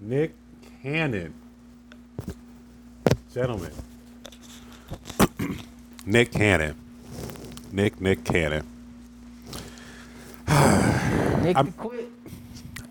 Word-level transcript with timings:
Nick 0.00 0.34
Cannon. 0.82 1.34
Gentlemen. 3.32 3.72
Nick 6.06 6.32
Cannon. 6.32 6.74
Nick, 7.72 8.00
Nick 8.00 8.24
Cannon. 8.24 8.64
Nick 11.42 11.56
I'm- 11.56 11.72
quit. 11.76 12.10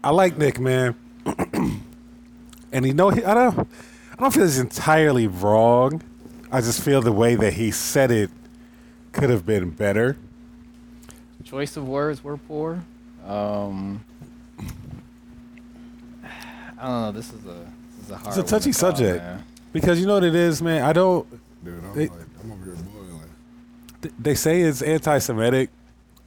I 0.04 0.12
like 0.12 0.38
Nick, 0.38 0.59
man. 0.59 0.96
and 2.71 2.85
you 2.85 2.93
know, 2.93 3.09
he, 3.09 3.23
I 3.23 3.33
don't, 3.33 3.59
I 3.59 4.21
don't 4.21 4.33
feel 4.33 4.43
it's 4.43 4.57
entirely 4.57 5.27
wrong. 5.27 6.01
I 6.51 6.61
just 6.61 6.81
feel 6.81 7.01
the 7.01 7.11
way 7.11 7.35
that 7.35 7.53
he 7.53 7.71
said 7.71 8.11
it 8.11 8.29
could 9.11 9.29
have 9.29 9.45
been 9.45 9.71
better. 9.71 10.15
Choice 11.43 11.75
of 11.75 11.87
words 11.87 12.23
were 12.23 12.37
poor. 12.37 12.83
Um, 13.25 14.05
I 16.80 16.84
don't 16.88 17.02
know. 17.02 17.12
This 17.12 17.32
is 17.34 17.46
a 17.46 17.48
this 17.98 18.05
is 18.05 18.12
a 18.12 18.17
hard. 18.17 18.27
It's 18.27 18.38
a 18.38 18.40
one 18.41 18.45
to 18.45 18.49
touchy 18.52 18.72
call, 18.72 18.80
subject. 18.91 19.23
man. 19.23 19.44
because 19.73 19.99
you 19.99 20.05
know 20.05 20.16
what 20.16 20.23
it 20.23 20.35
is, 20.35 20.62
man. 20.62 20.84
I 20.84 20.94
don't. 20.94 21.27
Dude, 21.63 21.84
I'm 21.84 21.95
They- 21.95 22.08
like, 22.08 22.20
I'm 22.44 22.52
over 22.52 22.63
here 22.66 22.73
boiling. 22.76 23.22
th- 24.02 24.13
They 24.20 24.35
say 24.35 24.62
it's 24.62 24.82
anti-Semitic, 24.82 25.70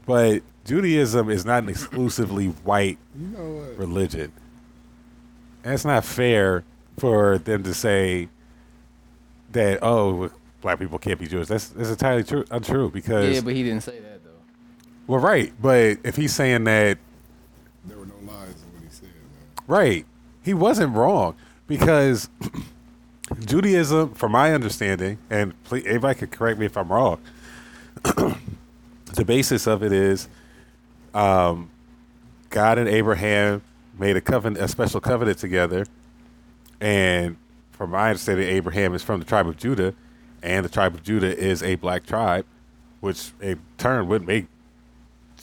but 0.06 0.42
Judaism 0.64 1.30
is 1.30 1.44
not 1.44 1.62
an 1.62 1.68
exclusively 1.68 2.46
white 2.64 2.98
You 3.18 3.26
know 3.28 3.38
what? 3.60 3.78
religion. 3.78 4.32
And 5.64 5.74
it's 5.74 5.84
not 5.84 6.04
fair 6.04 6.64
for 6.98 7.38
them 7.38 7.62
to 7.62 7.72
say 7.74 8.28
that 9.52 9.78
oh, 9.82 10.30
black 10.60 10.78
people 10.78 10.98
can't 10.98 11.18
be 11.18 11.26
Jewish. 11.26 11.48
That's 11.48 11.68
that's 11.68 11.90
entirely 11.90 12.24
true, 12.24 12.44
untrue. 12.50 12.90
Because 12.90 13.34
Yeah, 13.34 13.40
but 13.42 13.54
he 13.54 13.62
didn't 13.62 13.82
say 13.82 13.98
that 14.00 14.24
though. 14.24 14.30
well, 15.06 15.20
right. 15.20 15.52
But 15.60 15.98
if 16.04 16.16
he's 16.16 16.34
saying 16.34 16.64
that 16.64 16.98
There 17.86 17.98
were 17.98 18.06
no 18.06 18.14
lies 18.26 18.48
in 18.48 18.72
what 18.74 18.82
he 18.82 18.88
said, 18.90 19.08
man. 19.08 19.64
right, 19.66 20.06
he 20.42 20.54
wasn't 20.54 20.94
wrong 20.94 21.34
because 21.66 22.28
Judaism, 23.44 24.14
from 24.14 24.32
my 24.32 24.52
understanding, 24.52 25.18
and 25.28 25.60
please, 25.64 25.84
everybody 25.86 26.18
could 26.18 26.30
correct 26.30 26.58
me 26.58 26.66
if 26.66 26.76
I'm 26.76 26.90
wrong. 26.90 27.20
the 28.02 29.24
basis 29.24 29.66
of 29.66 29.82
it 29.82 29.92
is, 29.92 30.28
um, 31.14 31.70
God 32.48 32.78
and 32.78 32.88
Abraham 32.88 33.62
made 33.98 34.16
a 34.16 34.20
covenant, 34.20 34.64
a 34.64 34.68
special 34.68 35.00
covenant 35.00 35.38
together, 35.38 35.86
and 36.80 37.36
from 37.70 37.90
my 37.90 38.10
understanding, 38.10 38.48
Abraham 38.48 38.94
is 38.94 39.02
from 39.02 39.20
the 39.20 39.26
tribe 39.26 39.46
of 39.46 39.56
Judah, 39.56 39.94
and 40.42 40.64
the 40.64 40.68
tribe 40.68 40.94
of 40.94 41.02
Judah 41.02 41.36
is 41.36 41.62
a 41.62 41.76
black 41.76 42.04
tribe, 42.06 42.46
which 43.00 43.32
in 43.40 43.60
turn 43.78 44.08
would 44.08 44.26
make 44.26 44.46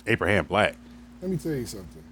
Abraham 0.06 0.46
black. 0.46 0.76
Let 1.22 1.32
me 1.32 1.38
tell 1.38 1.54
you 1.54 1.66
something. 1.66 2.04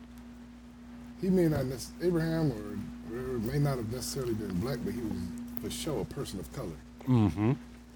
He 1.22 1.30
may 1.30 1.48
not, 1.48 1.66
nec- 1.66 1.80
Abraham 2.02 2.52
or, 2.52 3.16
or 3.18 3.40
may 3.40 3.60
not 3.60 3.78
have 3.78 3.92
necessarily 3.92 4.34
been 4.34 4.60
black, 4.60 4.80
but 4.84 4.94
he 4.94 5.02
was 5.02 5.18
for 5.62 5.70
sure 5.70 6.02
a 6.02 6.06
person 6.06 6.40
of 6.40 6.52
color. 6.54 6.78
Mm-hmm. 7.08 7.54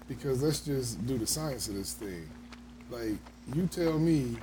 Because 0.08 0.42
let's 0.42 0.60
just 0.60 1.06
do 1.06 1.18
the 1.18 1.26
science 1.26 1.68
of 1.68 1.74
this 1.74 1.92
thing. 1.92 2.28
Like, 2.90 3.14
you 3.54 3.66
tell 3.66 3.98
me 3.98 4.36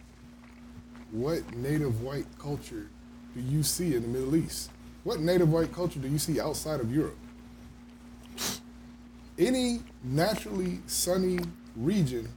what 1.11 1.55
native 1.55 2.01
white 2.01 2.25
culture 2.39 2.87
do 3.35 3.41
you 3.41 3.63
see 3.63 3.95
in 3.95 4.01
the 4.01 4.07
Middle 4.07 4.35
East? 4.35 4.71
What 5.03 5.19
native 5.19 5.51
white 5.51 5.73
culture 5.73 5.99
do 5.99 6.07
you 6.07 6.19
see 6.19 6.39
outside 6.39 6.79
of 6.79 6.93
Europe? 6.93 7.17
Any 9.37 9.81
naturally 10.03 10.79
sunny 10.87 11.39
region 11.75 12.27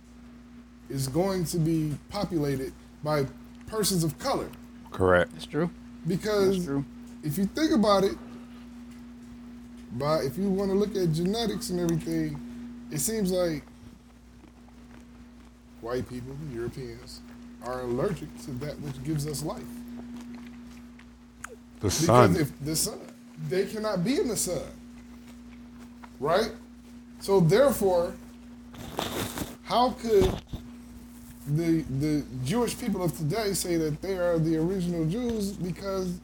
is 0.88 1.08
going 1.08 1.44
to 1.47 1.58
be 1.58 1.97
populated 2.10 2.72
by 3.02 3.27
persons 3.66 4.04
of 4.04 4.19
color. 4.19 4.48
Correct. 4.91 5.32
It's 5.36 5.47
true. 5.47 5.70
Because 6.06 6.55
That's 6.56 6.67
true. 6.67 6.84
if 7.23 7.39
you 7.39 7.47
think 7.47 7.73
about 7.73 8.05
it, 8.05 8.17
by 9.93 10.20
if 10.23 10.39
you 10.39 10.48
want 10.48 10.70
to 10.70 10.77
look 10.77 10.97
at 10.97 11.12
genetics 11.12 11.70
and 11.70 11.81
everything, 11.81 12.41
it 12.91 12.98
seems 13.01 13.31
like 13.31 13.62
white 15.81 16.09
people, 16.09 16.37
Europeans, 16.53 17.21
are 17.65 17.81
allergic 17.83 18.28
to 18.44 18.50
that 18.53 18.81
which 18.81 19.03
gives 19.05 19.27
us 19.27 19.43
life. 19.43 19.62
The 21.81 21.89
Because 21.89 21.94
sun. 21.94 22.37
if 22.37 22.53
the 22.65 22.77
sun, 22.77 22.99
they 23.49 23.66
cannot 23.66 24.05
be 24.05 24.19
in 24.21 24.28
the 24.28 24.37
sun, 24.37 24.62
right? 26.19 26.53
So 27.21 27.41
therefore, 27.41 28.15
how 29.65 29.91
could 29.93 30.33
the 31.56 31.83
the 31.99 32.25
Jewish 32.44 32.78
people 32.78 33.03
of 33.03 33.16
today 33.16 33.53
say 33.55 33.77
that 33.77 34.00
they 34.03 34.15
are 34.19 34.38
the 34.38 34.56
original 34.56 35.05
Jews 35.06 35.53
because 35.53 36.19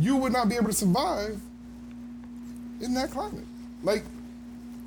you 0.00 0.16
would 0.16 0.32
not 0.32 0.48
be 0.48 0.56
able 0.56 0.66
to 0.68 0.72
survive 0.72 1.40
in 2.80 2.94
that 2.94 3.10
climate? 3.10 3.44
Like, 3.82 4.04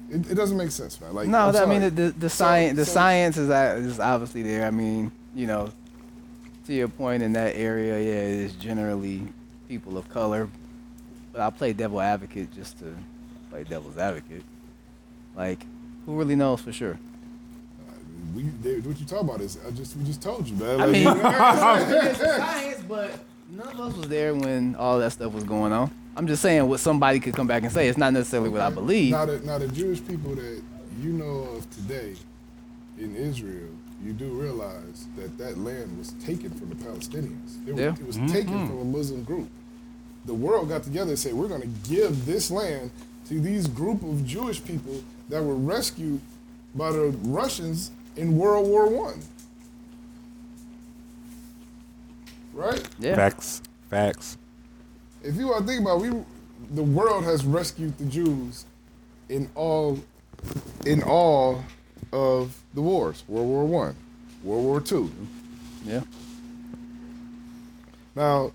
it, 0.09 0.31
it 0.31 0.35
doesn't 0.35 0.57
make 0.57 0.71
sense, 0.71 0.99
man. 1.01 1.13
Like, 1.13 1.27
No, 1.27 1.51
that, 1.51 1.63
I 1.63 1.65
mean 1.65 1.95
the 1.95 2.11
the, 2.17 2.29
science 2.29 2.77
the 2.77 2.85
so- 2.85 2.93
science 2.93 3.37
is 3.37 3.49
is 3.49 3.99
obviously 3.99 4.43
there. 4.43 4.65
I 4.65 4.71
mean, 4.71 5.11
you 5.35 5.47
know, 5.47 5.69
to 6.67 6.73
your 6.73 6.87
point 6.87 7.23
in 7.23 7.33
that 7.33 7.55
area, 7.55 7.99
yeah, 7.99 8.27
it 8.29 8.39
is 8.39 8.53
generally 8.53 9.27
people 9.67 9.97
of 9.97 10.09
color. 10.09 10.49
But 11.31 11.41
I'll 11.41 11.51
play 11.51 11.71
devil 11.71 12.01
advocate 12.01 12.53
just 12.53 12.79
to 12.79 12.93
play 13.49 13.63
devil's 13.63 13.97
advocate. 13.97 14.43
Like, 15.35 15.65
who 16.05 16.17
really 16.17 16.35
knows 16.35 16.59
for 16.59 16.73
sure? 16.73 16.99
We, 18.35 18.43
they, 18.61 18.79
what 18.79 18.99
you 18.99 19.05
talking 19.05 19.29
about 19.29 19.41
is 19.41 19.57
I 19.67 19.71
just 19.71 19.95
we 19.97 20.03
just 20.03 20.21
told 20.21 20.47
you, 20.47 20.55
man. 20.55 20.81
I 20.81 20.85
mean, 20.87 21.07
it's 21.07 22.19
science, 22.37 22.83
but 22.87 23.11
none 23.49 23.67
of 23.67 23.79
us 23.79 23.95
was 23.95 24.07
there 24.07 24.33
when 24.33 24.75
all 24.75 24.99
that 24.99 25.11
stuff 25.11 25.33
was 25.33 25.43
going 25.43 25.71
on. 25.71 25.91
I'm 26.15 26.27
just 26.27 26.41
saying 26.41 26.67
what 26.67 26.79
somebody 26.79 27.19
could 27.19 27.35
come 27.35 27.47
back 27.47 27.63
and 27.63 27.71
say. 27.71 27.87
It's 27.87 27.97
not 27.97 28.13
necessarily 28.13 28.49
what 28.49 28.61
I 28.61 28.69
believe. 28.69 29.11
Now 29.11 29.25
the, 29.25 29.39
now 29.39 29.57
the 29.57 29.67
Jewish 29.69 30.05
people 30.05 30.35
that 30.35 30.61
you 30.99 31.13
know 31.13 31.55
of 31.55 31.69
today 31.71 32.15
in 32.99 33.15
Israel, 33.15 33.69
you 34.03 34.13
do 34.13 34.29
realize 34.29 35.07
that 35.15 35.37
that 35.37 35.57
land 35.57 35.97
was 35.97 36.11
taken 36.25 36.49
from 36.51 36.69
the 36.69 36.75
Palestinians. 36.75 37.67
It, 37.67 37.73
was- 37.73 37.99
it 37.99 38.05
was 38.05 38.17
taken 38.31 38.53
mm-hmm. 38.53 38.67
from 38.67 38.79
a 38.79 38.85
Muslim 38.85 39.23
group. 39.23 39.49
The 40.25 40.33
world 40.33 40.69
got 40.69 40.83
together 40.83 41.11
and 41.11 41.19
said, 41.19 41.33
we're 41.33 41.47
going 41.47 41.61
to 41.61 41.89
give 41.89 42.25
this 42.25 42.51
land 42.51 42.91
to 43.27 43.39
these 43.39 43.67
group 43.67 44.03
of 44.03 44.25
Jewish 44.25 44.63
people 44.63 45.03
that 45.29 45.41
were 45.43 45.55
rescued 45.55 46.21
by 46.75 46.91
the 46.91 47.15
Russians 47.23 47.91
in 48.15 48.37
World 48.37 48.67
War 48.67 48.89
One. 48.89 49.21
Right? 52.53 52.87
Yeah. 52.99 53.15
Facts. 53.15 53.61
Facts. 53.89 54.37
if 55.23 55.35
you 55.35 55.47
want 55.47 55.61
to 55.61 55.67
think 55.67 55.81
about 55.81 56.03
it, 56.03 56.11
we 56.11 56.23
the 56.71 56.83
world 56.83 57.23
has 57.23 57.43
rescued 57.43 57.97
the 57.97 58.05
Jews 58.05 58.65
in 59.29 59.49
all 59.55 59.99
in 60.85 61.03
all 61.03 61.63
of 62.11 62.61
the 62.73 62.81
wars. 62.81 63.23
World 63.27 63.47
War 63.47 63.65
One, 63.65 63.95
World 64.43 64.63
War 64.65 64.81
Two. 64.81 65.11
Yeah. 65.85 66.01
Now, 68.15 68.51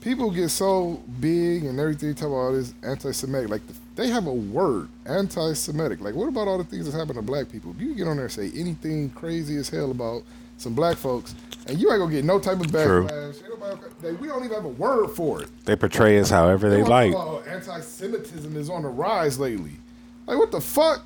people 0.00 0.30
get 0.30 0.50
so 0.50 1.02
big 1.18 1.64
and 1.64 1.80
everything 1.80 2.14
talk 2.14 2.28
about 2.28 2.52
this 2.52 2.74
anti-Semitic. 2.82 3.48
Like 3.48 3.62
they 3.96 4.08
have 4.08 4.26
a 4.26 4.32
word, 4.32 4.88
anti-Semitic. 5.06 6.00
Like 6.00 6.14
what 6.14 6.28
about 6.28 6.48
all 6.48 6.58
the 6.58 6.64
things 6.64 6.90
that 6.90 6.98
happen 6.98 7.16
to 7.16 7.22
black 7.22 7.50
people? 7.50 7.72
If 7.72 7.80
you 7.80 7.94
get 7.94 8.06
on 8.06 8.16
there 8.16 8.26
and 8.26 8.32
say 8.32 8.50
anything 8.54 9.10
crazy 9.10 9.56
as 9.56 9.68
hell 9.68 9.90
about 9.90 10.22
some 10.56 10.74
black 10.74 10.96
folks, 10.96 11.34
and 11.66 11.78
you 11.78 11.90
ain't 11.90 12.00
gonna 12.00 12.12
get 12.12 12.24
no 12.24 12.38
type 12.38 12.60
of 12.60 12.70
True. 12.70 13.06
backlash. 13.06 13.34
Ain't 13.36 13.48
nobody- 13.48 13.80
like, 14.02 14.20
we 14.20 14.28
don't 14.28 14.44
even 14.44 14.54
have 14.54 14.64
a 14.64 14.68
word 14.68 15.08
for 15.10 15.42
it. 15.42 15.48
They 15.64 15.76
portray 15.76 16.18
us 16.18 16.30
however 16.30 16.68
they 16.68 16.82
like. 16.82 17.14
Oh, 17.14 17.42
anti-Semitism 17.48 18.56
is 18.56 18.68
on 18.68 18.82
the 18.82 18.88
rise 18.88 19.38
lately. 19.38 19.78
Like, 20.26 20.38
what 20.38 20.50
the 20.50 20.60
fuck? 20.60 21.02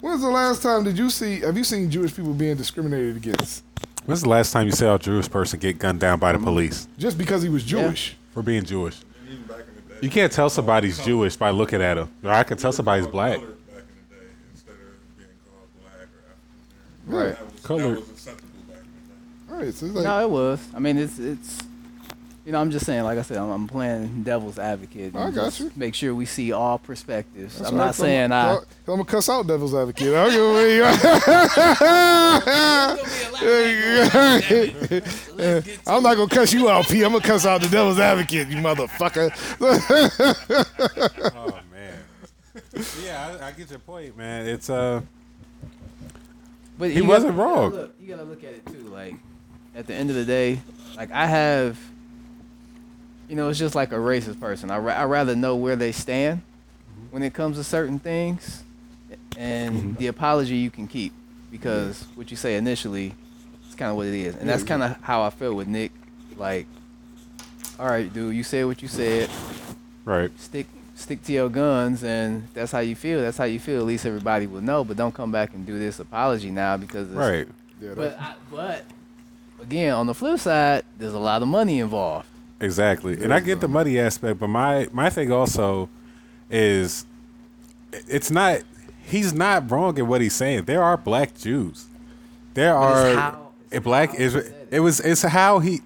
When's 0.00 0.22
the 0.22 0.28
last 0.28 0.62
time 0.62 0.84
did 0.84 0.96
you 0.98 1.10
see? 1.10 1.40
Have 1.40 1.56
you 1.56 1.64
seen 1.64 1.90
Jewish 1.90 2.14
people 2.14 2.32
being 2.32 2.56
discriminated 2.56 3.16
against 3.16 3.64
When's 4.06 4.22
the 4.22 4.28
last 4.30 4.52
time 4.52 4.66
you 4.66 4.72
saw 4.72 4.94
a 4.94 4.98
Jewish 4.98 5.28
person 5.30 5.58
get 5.60 5.78
gunned 5.78 6.00
down 6.00 6.18
by 6.18 6.32
the 6.32 6.38
police 6.38 6.88
just 6.98 7.18
because 7.18 7.42
he 7.42 7.48
was 7.50 7.62
Jewish? 7.62 8.16
for 8.32 8.42
being 8.42 8.64
Jewish? 8.64 8.96
Even 9.30 9.42
back 9.42 9.58
in 9.60 9.66
the 9.66 9.69
day. 9.69 9.69
You 10.02 10.10
can't 10.10 10.32
tell 10.32 10.48
somebody's 10.50 10.98
Jewish 11.04 11.36
by 11.36 11.50
looking 11.50 11.82
at 11.82 11.94
them. 11.94 12.12
Or 12.24 12.30
I 12.30 12.42
can 12.42 12.56
tell 12.56 12.72
somebody's 12.72 13.06
black. 13.06 13.36
Colored 13.38 13.66
Back 13.68 13.76
in 13.78 14.08
the 14.08 14.14
day, 14.16 14.22
instead 14.52 14.72
of 14.72 15.16
being 15.18 15.28
called 15.46 15.68
black 15.82 16.08
or 16.14 16.22
African 16.30 17.16
Right. 17.16 17.36
That 17.38 17.52
was, 17.52 17.62
Colored. 17.62 17.96
that 17.96 18.00
was 18.00 18.10
acceptable 18.10 18.48
back 18.68 18.78
in 18.78 18.84
the 18.84 19.52
day. 19.52 19.54
All 19.54 19.64
right, 19.64 19.74
so 19.74 19.86
like, 19.86 20.04
No, 20.04 20.20
it 20.22 20.30
was. 20.30 20.68
I 20.74 20.78
mean, 20.78 20.96
it's 20.98 21.18
it's. 21.18 21.58
You 22.46 22.52
know, 22.52 22.60
I'm 22.60 22.70
just 22.70 22.86
saying. 22.86 23.04
Like 23.04 23.18
I 23.18 23.22
said, 23.22 23.36
I'm, 23.36 23.50
I'm 23.50 23.68
playing 23.68 24.22
devil's 24.22 24.58
advocate. 24.58 25.14
I 25.14 25.30
got 25.30 25.60
you. 25.60 25.70
Make 25.76 25.94
sure 25.94 26.14
we 26.14 26.24
see 26.24 26.52
all 26.52 26.78
perspectives. 26.78 27.58
that's 27.58 27.68
I'm 27.68 27.74
all 27.74 27.78
not 27.78 27.84
right, 27.86 27.94
so 27.94 28.02
saying 28.04 28.32
I. 28.32 28.52
I'm, 28.52 28.56
I'm 28.58 28.64
gonna 28.86 29.04
cuss 29.04 29.28
out 29.28 29.46
devil's 29.46 29.74
advocate. 29.74 30.14
I 30.14 30.30
don't 30.30 30.32
give 30.32 30.86
a 30.86 30.96
fuck. 30.96 31.80
I'm 35.86 36.02
not 36.02 36.16
gonna 36.16 36.28
cuss 36.28 36.52
you 36.52 36.68
out, 36.68 36.86
P. 36.88 37.02
I'm 37.04 37.12
gonna 37.12 37.24
cuss 37.24 37.46
out 37.46 37.60
the 37.60 37.68
devil's 37.68 37.98
advocate, 37.98 38.48
you 38.48 38.56
motherfucker. 38.56 39.30
Oh 41.36 41.58
man. 41.72 41.98
yeah, 43.04 43.36
I, 43.40 43.48
I 43.48 43.52
get 43.52 43.70
your 43.70 43.78
point, 43.78 44.16
man. 44.16 44.46
It's 44.46 44.68
uh, 44.70 45.00
But 46.78 46.90
He 46.90 47.02
wasn't 47.02 47.36
gotta- 47.36 47.42
you 47.42 47.48
gotta 47.54 47.60
wrong. 47.60 47.70
look- 47.72 47.94
You 48.00 48.08
gotta 48.08 48.24
look 48.24 48.44
at 48.44 48.52
it 48.54 48.66
too. 48.66 48.88
Like, 48.88 49.14
at 49.74 49.86
the 49.86 49.94
end 49.94 50.10
of 50.10 50.16
the 50.16 50.24
day, 50.24 50.60
like 50.96 51.10
I 51.12 51.26
have 51.26 51.78
you 53.30 53.36
know, 53.36 53.48
it's 53.48 53.58
just 53.58 53.74
like 53.76 53.92
a 53.92 53.96
racist 53.96 54.38
person. 54.40 54.70
I 54.70 54.78
ra- 54.78 54.94
I 54.94 55.04
rather 55.04 55.34
know 55.36 55.56
where 55.56 55.76
they 55.76 55.92
stand 55.92 56.42
Mm-hmm. 56.42 57.14
when 57.14 57.22
it 57.22 57.32
comes 57.32 57.56
to 57.56 57.62
certain 57.64 57.98
things, 58.00 58.64
and 59.38 59.96
the 59.96 60.08
apology 60.08 60.56
you 60.56 60.70
can 60.70 60.86
keep 60.88 61.12
because 61.50 62.04
what 62.16 62.30
you 62.32 62.36
say 62.36 62.56
initially, 62.56 63.14
it's 63.66 63.74
kind 63.76 63.90
of 63.90 63.96
what 63.96 64.06
it 64.08 64.14
is, 64.14 64.34
and 64.34 64.46
Yeah, 64.46 64.52
that's 64.56 64.64
kind 64.64 64.82
of 64.82 65.00
how 65.00 65.22
I 65.22 65.30
feel 65.30 65.54
with 65.54 65.68
Nick. 65.68 65.92
Like, 66.36 66.66
all 67.78 67.86
right, 67.86 68.12
dude, 68.12 68.34
you 68.34 68.42
said 68.42 68.66
what 68.66 68.82
you 68.82 68.88
said. 68.88 69.30
Right. 70.04 70.30
Stick 70.40 70.66
stick 70.96 71.22
to 71.24 71.32
your 71.32 71.48
guns, 71.48 72.02
and 72.04 72.46
that's 72.54 72.72
how 72.72 72.80
you 72.80 72.94
feel. 72.96 73.20
That's 73.20 73.38
how 73.38 73.44
you 73.44 73.60
feel. 73.60 73.78
At 73.80 73.86
least 73.86 74.04
everybody 74.04 74.46
will 74.48 74.60
know. 74.60 74.82
But 74.84 74.96
don't 74.96 75.14
come 75.14 75.30
back 75.32 75.54
and 75.54 75.64
do 75.64 75.78
this 75.78 75.98
apology 76.00 76.50
now 76.50 76.76
because 76.76 77.06
it's, 77.08 77.16
Right. 77.16 77.46
Yeah, 77.80 77.92
But 77.94 78.18
I, 78.20 78.34
but 78.50 78.84
again, 79.62 79.94
on 79.94 80.06
the 80.06 80.14
flip 80.14 80.38
side, 80.40 80.84
there's 80.98 81.14
a 81.14 81.18
lot 81.18 81.40
of 81.40 81.48
money 81.48 81.78
involved. 81.80 82.26
Exactly. 82.60 83.22
And 83.22 83.32
I 83.32 83.40
get 83.40 83.60
the 83.60 83.68
money 83.68 83.98
aspect, 83.98 84.38
but 84.38 84.48
my 84.48 84.88
my 84.92 85.08
thing 85.10 85.32
also 85.32 85.88
is 86.50 87.06
it's 88.08 88.30
not 88.30 88.60
he's 89.02 89.32
not 89.32 89.70
wrong 89.70 89.96
in 89.98 90.06
what 90.06 90.20
he's 90.20 90.34
saying. 90.34 90.64
There 90.64 90.82
are 90.82 90.96
black 90.96 91.34
Jews. 91.36 91.86
There 92.54 92.74
But 92.74 92.90
it's 92.90 93.16
are 93.16 93.20
how- 93.20 93.48
it's 93.68 93.76
a 93.76 93.80
black 93.80 94.14
Israel. 94.14 94.44
it. 94.44 94.68
It 94.72 94.80
was 94.80 95.00
it's 95.00 95.22
how 95.22 95.60
he 95.60 95.80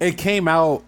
it 0.00 0.18
came 0.18 0.46
out 0.48 0.82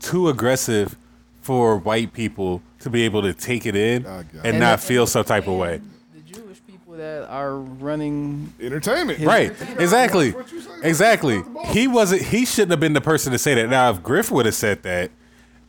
too 0.00 0.28
aggressive 0.28 0.96
for 1.42 1.76
white 1.76 2.12
people 2.12 2.62
to 2.80 2.90
be 2.90 3.02
able 3.02 3.22
to 3.22 3.32
take 3.34 3.66
it 3.66 3.74
in 3.76 4.06
I 4.06 4.22
got 4.22 4.24
it. 4.24 4.34
and, 4.36 4.46
And 4.46 4.60
not 4.60 4.80
the- 4.80 4.86
feel 4.86 5.06
some 5.06 5.24
type 5.24 5.46
of 5.46 5.54
way. 5.58 5.74
and 5.74 5.90
The 6.14 6.20
Jewish 6.34 6.60
people 6.66 6.80
that 6.96 7.28
are 7.28 7.56
running 7.56 8.52
entertainment. 8.60 9.20
Right. 9.20 9.50
Exactly. 9.78 10.30
That's 10.30 10.42
what 10.44 10.52
you 10.52 10.60
say. 10.60 10.70
Exactly. 10.82 11.36
Out 11.38 11.54
the. 11.54 11.68
He 11.72 11.88
wasn't. 11.88 12.22
He 12.22 12.44
shouldn't 12.44 12.70
have 12.72 12.80
been 12.80 12.92
the 12.92 13.00
person 13.00 13.32
to 13.32 13.38
say 13.38 13.54
that. 13.54 13.68
Now, 13.68 13.90
if 13.90 14.02
Griff 14.02 14.30
would 14.30 14.46
have 14.46 14.54
said 14.54 14.82
that, 14.84 15.10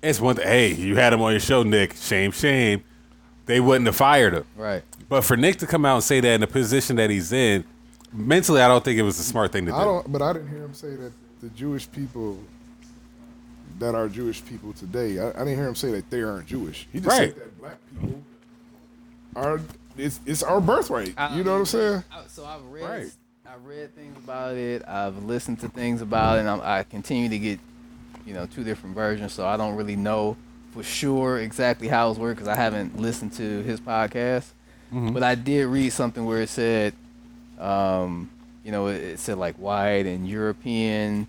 it's 0.02 0.20
one. 0.20 0.36
thing. 0.36 0.48
Hey, 0.48 0.74
you 0.74 0.96
had 0.96 1.14
him 1.14 1.22
on 1.22 1.32
your 1.32 1.40
show, 1.40 1.64
Nick. 1.64 1.94
Shame, 1.96 2.32
shame. 2.32 2.84
They 3.46 3.60
wouldn't 3.60 3.86
have 3.86 3.96
fired 3.96 4.34
him. 4.34 4.46
right. 4.58 4.84
But 5.10 5.22
for 5.24 5.38
Nick 5.38 5.56
to 5.60 5.68
come 5.68 5.86
out 5.86 5.96
and 5.96 6.04
say 6.04 6.20
that 6.20 6.28
in 6.34 6.42
the 6.42 6.48
position 6.48 6.98
that 6.98 7.10
he's 7.10 7.32
in, 7.32 7.64
mentally, 8.12 8.60
I 8.62 8.68
don't 8.68 8.84
think 8.84 9.00
it 9.00 9.04
was 9.04 9.18
a 9.20 9.24
smart 9.24 9.54
thing 9.54 9.66
to 9.68 9.72
do. 9.72 9.78
I 9.78 9.86
don't, 9.86 10.12
but 10.12 10.22
I 10.22 10.34
didn't 10.34 10.50
hear 10.50 10.64
him 10.64 10.74
say 10.74 10.96
that 10.98 11.14
the 11.42 11.48
Jewish 11.50 11.90
people 11.90 12.38
that 13.80 13.96
are 13.96 14.10
Jewish 14.10 14.44
people 14.44 14.74
today. 14.74 15.18
I, 15.20 15.30
I 15.30 15.32
didn't 15.32 15.56
hear 15.56 15.68
him 15.68 15.76
say 15.76 15.92
that 15.92 16.10
they 16.10 16.24
aren't 16.24 16.48
Jewish. 16.48 16.88
He 16.92 17.00
just 17.00 17.08
Right. 17.10 17.34
said 17.34 17.42
that 17.42 17.60
black 17.60 17.78
people 18.02 18.22
are. 19.36 19.62
It's 19.98 20.20
it's 20.26 20.44
our 20.44 20.62
birthright. 20.62 21.16
you 21.36 21.44
know 21.44 21.54
what 21.54 21.60
I'm 21.60 21.66
saying? 21.66 22.04
I- 22.12 22.24
So 22.28 22.46
I've 22.46 22.64
read, 22.66 22.84
Right. 22.84 23.12
I 23.46 23.56
read 23.66 23.96
things 23.96 24.18
about 24.18 24.56
it. 24.56 24.84
I've 24.88 25.24
listened 25.24 25.60
to 25.62 25.70
things 25.70 26.02
about 26.02 26.38
it. 26.38 26.42
And 26.42 26.50
I'm, 26.50 26.62
I 26.62 26.84
continue 26.84 27.30
to 27.30 27.40
get, 27.40 27.60
you 28.26 28.34
know, 28.34 28.46
two 28.46 28.64
different 28.64 28.94
versions. 28.96 29.34
So 29.34 29.48
I 29.48 29.56
don't 29.58 29.76
really 29.76 29.96
know 29.96 30.36
for 30.74 30.84
sure 30.84 31.40
exactly 31.40 31.88
how 31.88 32.10
it's 32.12 32.20
worked 32.20 32.36
because 32.38 32.50
I 32.50 32.56
haven't 32.56 33.00
listened 33.00 33.34
to 33.34 33.62
his 33.64 33.80
podcast. 33.80 34.46
But 34.92 35.24
I 35.24 35.36
did 35.36 35.66
read 35.68 35.92
something 35.92 36.26
where 36.26 36.42
it 36.42 36.50
said, 36.50 36.94
um, 37.60 38.30
you 38.64 38.72
know, 38.72 38.88
it, 38.88 38.96
it 39.02 39.20
said 39.20 39.38
like 39.38 39.56
white 39.56 40.06
and 40.06 40.28
European, 40.28 41.28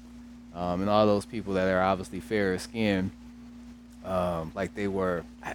um, 0.55 0.81
and 0.81 0.89
all 0.91 1.07
those 1.07 1.25
people 1.25 1.55
that 1.55 1.67
are 1.69 1.81
obviously 1.83 2.21
fairer 2.21 2.59
skinned, 2.59 3.11
um, 4.05 4.53
like 4.55 4.75
they 4.75 4.89
were. 4.89 5.25
I, 5.43 5.55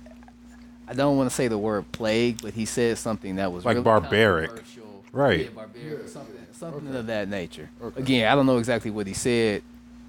I 0.88 0.94
don't 0.94 1.18
want 1.18 1.30
to 1.30 1.36
say 1.36 1.48
the 1.48 1.58
word 1.58 1.90
plague, 1.92 2.40
but 2.42 2.54
he 2.54 2.66
said 2.66 2.98
something 2.98 3.38
that 3.38 3.52
was 3.52 3.66
Like 3.66 3.76
really 3.76 3.84
barbaric. 3.86 4.50
controversial. 4.50 5.04
Right. 5.12 5.40
Yeah, 5.42 5.50
barbaric, 5.56 6.00
Yeah. 6.04 6.10
something, 6.10 6.36
something 6.52 6.88
Okay. 6.90 6.98
of 7.00 7.08
that 7.08 7.30
nature. 7.30 7.70
Okay. 7.82 8.02
Again, 8.02 8.32
I 8.32 8.36
don't 8.36 8.46
know 8.46 8.58
exactly 8.58 8.92
what 8.92 9.08
he 9.08 9.14
said, 9.14 9.62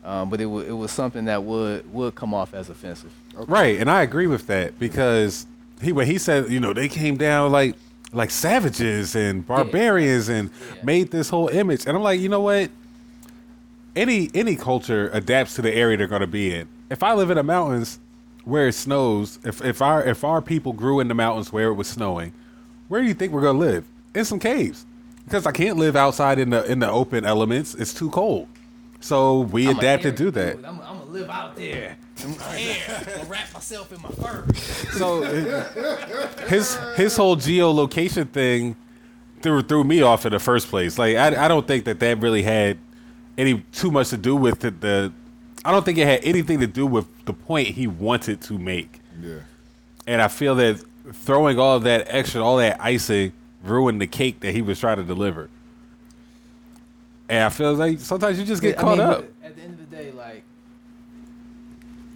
um, 0.05 0.31
but 0.31 0.41
it 0.41 0.47
was 0.47 0.67
it 0.67 0.73
was 0.73 0.91
something 0.91 1.27
that 1.27 1.43
would 1.45 1.93
would 1.93 2.15
come 2.15 2.35
off 2.35 2.55
as 2.55 2.69
offensive. 2.71 3.13
Right, 3.47 3.79
and 3.79 3.91
I 3.91 4.03
agree 4.03 4.27
with 4.27 4.47
that 4.49 4.79
because 4.79 5.47
he 5.83 5.93
when 5.93 6.07
he 6.07 6.19
said, 6.19 6.51
you 6.51 6.61
know, 6.61 6.73
they 6.73 6.89
came 6.89 7.17
down 7.17 7.53
like 7.53 7.75
like 8.13 8.31
savages 8.31 9.15
and 9.17 9.47
barbarians 9.47 10.29
and 10.29 10.49
Yeah. 10.51 10.83
made 10.85 11.11
this 11.11 11.29
whole 11.31 11.49
image, 11.49 11.85
and 11.87 11.97
I'm 11.97 12.03
like, 12.03 12.21
you 12.21 12.29
know 12.29 12.41
what? 12.41 12.71
Any 13.97 14.31
any 14.35 14.57
culture 14.57 15.09
adapts 15.13 15.55
to 15.55 15.63
the 15.63 15.73
area 15.75 15.97
they're 15.97 16.07
going 16.09 16.21
to 16.21 16.27
be 16.27 16.53
in. 16.55 16.67
If 16.91 17.03
I 17.03 17.13
live 17.15 17.31
in 17.31 17.37
the 17.37 17.43
mountains 17.43 17.99
where 18.45 18.69
it 18.69 18.75
snows, 18.75 19.39
if 19.45 19.65
if 19.65 19.81
our 19.81 20.03
if 20.03 20.25
our 20.25 20.43
people 20.43 20.73
grew 20.73 21.01
in 21.01 21.09
the 21.09 21.15
mountains 21.15 21.53
where 21.53 21.69
it 21.69 21.75
was 21.75 21.89
snowing, 21.89 22.33
where 22.89 23.01
do 23.01 23.07
you 23.07 23.15
think 23.15 23.33
we're 23.33 23.41
going 23.41 23.57
to 23.57 23.67
live? 23.67 23.87
In 24.15 24.25
some 24.25 24.39
caves, 24.39 24.87
because 25.25 25.47
I 25.47 25.53
can't 25.53 25.77
live 25.77 25.97
outside 25.97 26.39
in 26.39 26.51
the 26.51 26.65
in 26.71 26.79
the 26.79 26.91
open 26.91 27.25
elements. 27.25 27.75
It's 27.75 27.93
too 27.95 28.11
cold. 28.11 28.49
So 29.01 29.41
we 29.41 29.69
I'm 29.69 29.77
adapt 29.79 30.05
to 30.05 30.13
do 30.13 30.31
that. 30.31 30.57
I'm, 30.59 30.81
I'm 30.81 30.99
gonna 30.99 31.05
live 31.05 31.29
out 31.29 31.57
there. 31.57 31.97
I'm 32.25 32.35
gonna 32.35 33.25
wrap 33.29 33.53
myself 33.53 33.93
in 33.93 34.01
my 34.01 34.09
fur. 34.11 34.47
So 34.97 35.23
his 36.47 36.79
his 36.97 37.17
whole 37.17 37.37
geolocation 37.37 38.31
thing 38.31 38.77
threw 39.43 39.63
threw 39.63 39.85
me 39.85 40.01
off 40.01 40.25
in 40.25 40.33
the 40.33 40.39
first 40.39 40.69
place. 40.69 40.99
Like 40.99 41.17
I, 41.17 41.45
I 41.45 41.49
don't 41.49 41.67
think 41.67 41.85
that 41.85 42.01
that 42.01 42.19
really 42.21 42.43
had 42.43 42.79
any 43.37 43.61
too 43.73 43.91
much 43.91 44.11
to 44.11 44.17
do 44.17 44.37
with 44.37 44.61
the, 44.61 44.71
the 44.71 45.13
I 45.65 45.71
don't 45.73 45.85
think 45.85 45.99
it 45.99 46.07
had 46.07 46.21
anything 46.25 46.61
to 46.61 46.67
do 46.67 46.87
with 46.87 47.07
the 47.25 47.33
point 47.33 47.69
he 47.69 47.87
wanted 47.87 48.41
to 48.43 48.59
make. 48.59 49.01
Yeah. 49.21 49.39
And 50.07 50.21
I 50.21 50.29
feel 50.29 50.55
that 50.57 50.83
throwing 51.13 51.59
all 51.59 51.77
of 51.77 51.85
that 51.85 52.07
extra, 52.09 52.43
all 52.43 52.59
that 52.59 52.79
icing, 52.81 53.33
ruined 53.63 54.01
the 54.01 54.07
cake 54.07 54.41
that 54.41 54.53
he 54.53 54.61
was 54.61 54.79
trying 54.79 54.99
to 54.99 55.05
deliver. 55.05 55.49
And 57.29 57.45
I 57.45 57.49
feel 57.49 57.73
like 57.75 58.01
sometimes 58.01 58.39
you 58.39 58.45
just 58.45 58.61
get 58.61 58.79
I 58.79 58.81
caught 58.83 58.99
mean, 58.99 59.07
up. 59.07 59.25
At 59.43 59.57
the 59.57 59.63
end 59.63 59.81
of 59.81 59.91
the 59.91 59.97
day, 59.97 60.11
like, 60.13 60.43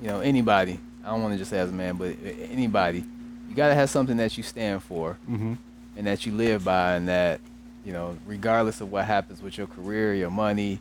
you 0.02 0.08
know, 0.08 0.20
anybody. 0.20 0.78
I 1.04 1.10
don't 1.10 1.22
want 1.22 1.32
to 1.34 1.38
just 1.38 1.50
say 1.50 1.58
as 1.58 1.70
a 1.70 1.72
man, 1.72 1.96
but 1.96 2.14
anybody, 2.50 3.02
you 3.48 3.54
gotta 3.54 3.74
have 3.74 3.88
something 3.88 4.18
that 4.18 4.36
you 4.36 4.42
stand 4.42 4.82
for, 4.82 5.16
Mm-hmm. 5.28 5.54
and 5.96 6.06
that 6.06 6.26
you 6.26 6.32
live 6.32 6.64
by, 6.64 6.94
and 6.96 7.08
that, 7.08 7.40
you 7.86 7.94
know, 7.94 8.18
regardless 8.26 8.82
of 8.82 8.92
what 8.92 9.06
happens 9.06 9.40
with 9.40 9.56
your 9.56 9.66
career, 9.66 10.14
your 10.14 10.30
money, 10.30 10.78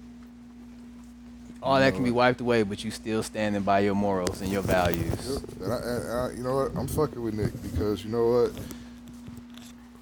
all 1.61 1.79
that 1.79 1.93
can 1.93 2.03
be 2.03 2.11
wiped 2.11 2.41
away, 2.41 2.63
but 2.63 2.83
you 2.83 2.91
still 2.91 3.23
standing 3.23 3.63
by 3.63 3.79
your 3.79 3.95
morals 3.95 4.41
and 4.41 4.51
your 4.51 4.61
values. 4.61 5.41
Yep. 5.41 5.61
And 5.61 5.73
I, 5.73 5.77
and 5.77 6.11
I, 6.11 6.31
you 6.37 6.43
know 6.43 6.55
what? 6.55 6.75
I'm 6.75 6.87
fucking 6.87 7.21
with 7.21 7.33
Nick 7.33 7.61
because 7.61 8.03
you 8.03 8.11
know 8.11 8.27
what? 8.27 8.51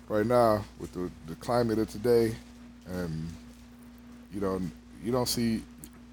Right 0.08 0.26
now, 0.26 0.64
with 0.80 0.94
the, 0.94 1.10
the 1.28 1.36
climate 1.36 1.80
of 1.80 1.90
today, 1.90 2.36
and 2.88 3.28
you 4.34 4.42
know, 4.42 4.62
you 5.04 5.12
don't 5.12 5.28
see, 5.28 5.64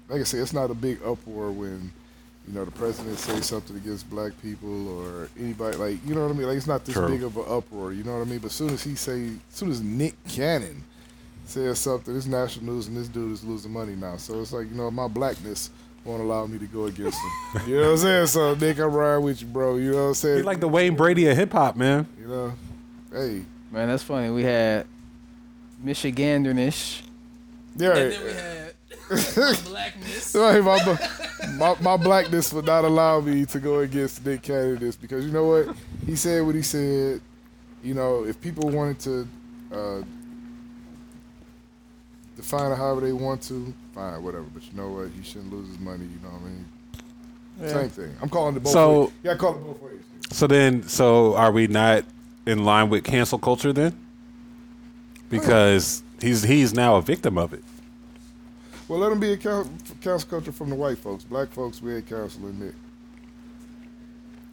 like 0.09 0.21
I 0.21 0.23
said, 0.23 0.39
it's 0.39 0.53
not 0.53 0.71
a 0.71 0.73
big 0.73 0.99
uproar 1.03 1.51
when 1.51 1.91
you 2.47 2.53
know 2.53 2.65
the 2.65 2.71
president 2.71 3.17
says 3.19 3.45
something 3.45 3.75
against 3.77 4.09
black 4.09 4.33
people 4.41 4.89
or 4.99 5.29
anybody 5.39 5.77
like 5.77 5.97
you 6.05 6.15
know 6.15 6.23
what 6.23 6.31
I 6.31 6.37
mean. 6.37 6.47
Like 6.47 6.57
it's 6.57 6.67
not 6.67 6.85
this 6.85 6.95
True. 6.95 7.07
big 7.09 7.23
of 7.23 7.37
an 7.37 7.45
uproar. 7.47 7.93
You 7.93 8.03
know 8.03 8.17
what 8.17 8.27
I 8.27 8.29
mean? 8.29 8.39
But 8.39 8.47
as 8.47 8.53
soon 8.53 8.71
as 8.71 8.83
he 8.83 8.95
say, 8.95 9.27
as 9.27 9.55
soon 9.55 9.71
as 9.71 9.81
Nick 9.81 10.15
Cannon 10.27 10.83
says 11.45 11.79
something, 11.79 12.15
it's 12.15 12.25
national 12.25 12.73
news, 12.73 12.87
and 12.87 12.97
this 12.97 13.07
dude 13.07 13.31
is 13.31 13.43
losing 13.43 13.71
money 13.71 13.95
now. 13.95 14.17
So 14.17 14.39
it's 14.41 14.53
like 14.53 14.69
you 14.69 14.75
know 14.75 14.89
my 14.91 15.07
blackness 15.07 15.69
won't 16.05 16.21
allow 16.21 16.45
me 16.45 16.59
to 16.59 16.65
go 16.67 16.85
against 16.85 17.17
him. 17.17 17.61
you 17.67 17.75
know 17.77 17.81
what 17.87 17.91
I'm 17.91 17.97
saying? 17.97 18.27
So 18.27 18.55
Nick, 18.55 18.77
I'm 18.79 18.91
riding 18.93 19.23
with 19.23 19.41
you, 19.41 19.47
bro. 19.47 19.75
You 19.77 19.91
know 19.91 19.97
what 19.97 20.03
I'm 20.09 20.13
saying? 20.15 20.37
He 20.37 20.43
like 20.43 20.59
the 20.59 20.67
Wayne 20.67 20.95
Brady 20.95 21.27
of 21.27 21.37
hip 21.37 21.51
hop, 21.51 21.75
man. 21.75 22.07
you 22.19 22.27
know, 22.27 22.53
hey, 23.11 23.43
Man, 23.71 23.87
that's 23.87 24.03
funny. 24.03 24.29
We 24.29 24.43
had 24.43 24.85
Michiganderness. 25.83 27.01
yeah. 27.75 27.95
And 27.95 28.11
then 28.11 28.23
we 28.23 28.33
had 28.33 28.73
blackness. 29.65 30.23
Sorry, 30.23 30.61
my, 30.61 30.97
my 31.57 31.75
my 31.81 31.97
blackness 31.97 32.53
would 32.53 32.65
not 32.65 32.85
allow 32.85 33.19
me 33.19 33.45
to 33.47 33.59
go 33.59 33.79
against 33.79 34.25
Nick 34.25 34.43
Cannon 34.43 34.77
this 34.77 34.95
because 34.95 35.25
you 35.25 35.31
know 35.31 35.45
what 35.45 35.75
he 36.05 36.15
said 36.15 36.45
what 36.45 36.55
he 36.55 36.61
said. 36.61 37.19
You 37.83 37.95
know, 37.95 38.23
if 38.25 38.39
people 38.39 38.69
wanted 38.69 38.99
to 39.01 39.27
uh, 39.73 40.01
define 42.43 42.71
it 42.71 42.75
however 42.75 43.01
they 43.01 43.13
want 43.13 43.41
to, 43.43 43.73
fine, 43.93 44.21
whatever. 44.21 44.43
But 44.53 44.63
you 44.69 44.77
know 44.77 44.89
what, 44.89 45.09
he 45.15 45.23
shouldn't 45.23 45.51
lose 45.51 45.67
his 45.69 45.79
money. 45.79 46.03
You 46.05 46.19
know 46.21 46.29
what 46.29 46.41
I 46.41 47.65
mean? 47.65 47.69
Same 47.69 47.89
thing. 47.89 48.15
I'm 48.21 48.29
calling 48.29 48.53
the 48.53 48.59
both 48.59 48.73
So- 48.73 49.01
ways. 49.01 49.11
Yeah, 49.23 49.31
I 49.31 49.35
call 49.35 49.55
it 49.55 49.63
both 49.65 49.81
ways. 49.81 50.01
So 50.31 50.47
then, 50.47 50.83
so 50.87 51.35
are 51.35 51.51
we 51.51 51.67
not 51.67 52.03
in 52.45 52.65
line 52.65 52.89
with 52.89 53.03
cancel 53.03 53.37
culture 53.39 53.71
then? 53.71 53.97
Because 55.29 56.03
he's 56.21 56.43
he's 56.43 56.73
now 56.73 56.95
a 56.97 57.01
victim 57.01 57.37
of 57.37 57.53
it. 57.53 57.63
Well, 58.87 58.99
let 58.99 59.11
him 59.11 59.19
be 59.19 59.31
a 59.33 59.37
coun- 59.37 59.77
council 60.01 60.29
culture 60.29 60.51
from 60.51 60.69
the 60.69 60.75
white 60.75 60.97
folks. 60.97 61.23
Black 61.23 61.49
folks, 61.51 61.81
we 61.81 61.95
ain't 61.95 62.07
canceling 62.07 62.59
Nick. 62.59 62.75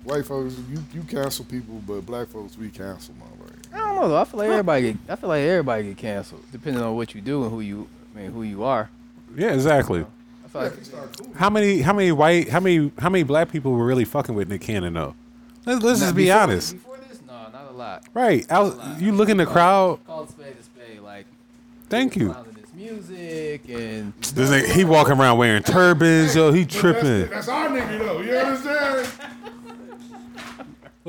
White 0.05 0.25
folks, 0.25 0.55
you, 0.71 0.83
you 0.95 1.03
cancel 1.03 1.45
people, 1.45 1.83
but 1.87 2.07
black 2.07 2.29
folks, 2.29 2.57
we 2.57 2.71
cancel, 2.71 3.15
motherfucker. 3.15 3.50
I 3.73 3.79
don't 3.79 3.97
know 3.97 4.09
though. 4.09 4.17
I 4.21 4.25
feel 4.25 4.39
like 4.39 4.49
everybody 4.51 4.83
get. 4.93 4.97
I 5.09 5.17
feel 5.17 5.29
like 5.29 5.43
everybody 5.43 5.85
get 5.85 5.97
canceled, 5.97 6.43
depending 6.53 6.83
on 6.83 6.97
what 6.97 7.15
you 7.15 7.21
do 7.21 7.43
and 7.43 7.51
who 7.53 7.61
you. 7.61 7.89
I 8.15 8.19
mean, 8.21 8.33
who 8.33 8.43
you 8.43 8.65
are. 8.65 8.91
Yeah, 9.37 9.53
exactly. 9.53 10.05
I 10.45 10.49
feel 10.49 10.63
like 10.63 11.37
How 11.37 11.49
many 11.51 11.81
how 11.81 11.93
many 11.93 12.11
white 12.13 12.49
how 12.49 12.59
many 12.61 12.91
how 12.99 13.09
many 13.09 13.23
black 13.23 13.51
people 13.51 13.73
were 13.73 13.87
really 13.87 14.05
fucking 14.05 14.35
with 14.35 14.49
Nick 14.49 14.63
Cannon 14.63 14.95
though? 14.95 15.15
Let's, 15.67 15.83
let's 15.85 16.01
just 16.01 16.17
be 16.17 16.25
before- 16.25 16.41
honest. 16.41 16.73
Before 16.73 16.97
this, 17.09 17.21
no, 17.27 17.35
not 17.53 17.69
a 17.71 17.73
lot. 17.75 18.05
Right. 18.15 18.51
I 18.51 18.59
was, 18.61 19.01
you 19.01 19.13
look 19.13 19.29
in 19.29 19.37
the 19.37 19.47
crowd. 19.47 20.05
Call 20.07 20.25
a 20.25 20.29
spade 20.29 20.57
a 20.59 20.63
spade. 20.63 21.01
Like 21.01 21.27
Thank 21.89 22.17
you. 22.17 22.33
clowning 22.33 22.55
this 22.55 22.73
music 22.75 23.69
and 23.69 24.13
This 24.23 24.51
nigga, 24.51 24.73
he 24.75 24.85
walking 24.85 25.13
around 25.21 25.39
wearing 25.39 25.63
turbans, 25.63 26.35
yo. 26.35 26.51
He 26.53 26.65
That's, 26.65 26.77
tripping. 26.77 27.29
that's 27.29 27.49
our 27.49 27.69
nigga 27.69 27.99
though. 27.99 28.21
You 28.21 28.33
understand? 28.37 29.09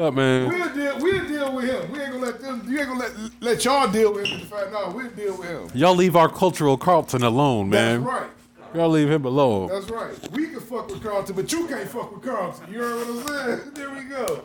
What 0.01 0.15
man? 0.15 0.49
We'll 0.49 0.73
deal. 0.73 0.99
We'll 0.99 1.27
deal 1.27 1.55
with 1.55 1.65
him. 1.65 1.91
We 1.91 1.99
ain't 2.01 2.11
gonna 2.13 2.25
let 2.25 2.41
them. 2.41 2.65
You 2.67 2.79
ain't 2.79 2.87
gonna 2.87 2.99
let 3.01 3.11
let 3.39 3.63
y'all 3.63 3.87
deal 3.91 4.11
with 4.15 4.25
him. 4.25 4.47
No, 4.71 4.91
we'll 4.95 5.11
deal 5.11 5.37
with 5.37 5.47
him. 5.47 5.69
Y'all 5.75 5.93
leave 5.95 6.15
our 6.15 6.27
cultural 6.27 6.75
Carlton 6.75 7.21
alone, 7.21 7.69
man. 7.69 8.03
That's 8.03 8.11
right. 8.13 8.29
Y'all 8.73 8.89
leave 8.89 9.11
him 9.11 9.25
alone. 9.25 9.67
That's 9.67 9.87
right. 9.91 10.31
We 10.31 10.47
can 10.47 10.59
fuck 10.59 10.87
with 10.87 11.03
Carlton, 11.03 11.35
but 11.35 11.51
you 11.51 11.67
can't 11.67 11.87
fuck 11.87 12.11
with 12.11 12.23
Carlton. 12.23 12.73
You 12.73 12.79
heard 12.79 13.07
what 13.07 13.31
I'm 13.31 13.59
saying? 13.59 13.71
There 13.75 13.89
we 13.91 14.03
go. 14.05 14.43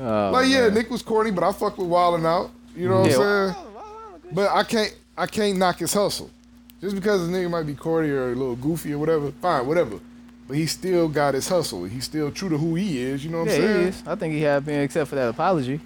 oh, 0.00 0.30
Like 0.32 0.48
yeah, 0.48 0.68
Nick 0.70 0.90
was 0.90 1.02
corny, 1.02 1.30
but 1.30 1.44
I 1.44 1.52
fuck 1.52 1.78
with 1.78 1.86
Wildin' 1.86 2.26
Out. 2.26 2.50
You 2.74 2.88
know 2.88 3.02
what 3.02 3.10
Yeah. 3.12 3.18
I'm 3.20 3.54
saying? 3.54 3.66
But 4.32 4.50
I 4.50 4.64
can't 4.64 4.96
I 5.16 5.26
can't 5.26 5.58
knock 5.58 5.78
his 5.78 5.92
hustle. 5.94 6.28
Just 6.80 6.96
because 6.96 7.24
the 7.24 7.32
nigga 7.32 7.48
might 7.48 7.66
be 7.68 7.74
corny 7.74 8.08
or 8.08 8.32
a 8.32 8.34
little 8.34 8.56
goofy 8.56 8.94
or 8.94 8.98
whatever, 8.98 9.30
fine, 9.40 9.64
whatever. 9.64 10.00
But 10.46 10.56
he 10.58 10.66
still 10.66 11.08
got 11.08 11.34
his 11.34 11.48
hustle. 11.48 11.84
He's 11.84 12.04
still 12.04 12.30
true 12.30 12.48
to 12.50 12.58
who 12.58 12.74
he 12.74 13.00
is. 13.00 13.24
You 13.24 13.30
know 13.30 13.40
what 13.40 13.48
yeah, 13.48 13.54
I'm 13.54 13.60
saying? 13.60 13.70
Yeah, 13.70 13.76
he 13.76 13.92
saying? 13.92 14.02
is. 14.02 14.08
I 14.08 14.14
think 14.16 14.34
he 14.34 14.40
had 14.42 14.64
been, 14.66 14.80
except 14.80 15.08
for 15.10 15.16
that 15.16 15.28
apology. 15.30 15.80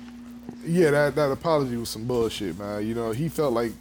Yeah, 0.66 0.90
that 0.90 1.14
that 1.14 1.30
apology 1.30 1.76
was 1.76 1.90
some 1.90 2.04
bullshit, 2.06 2.58
man. 2.58 2.84
You 2.86 2.94
know, 2.94 3.12
he 3.12 3.28
felt 3.28 3.52
like 3.52 3.72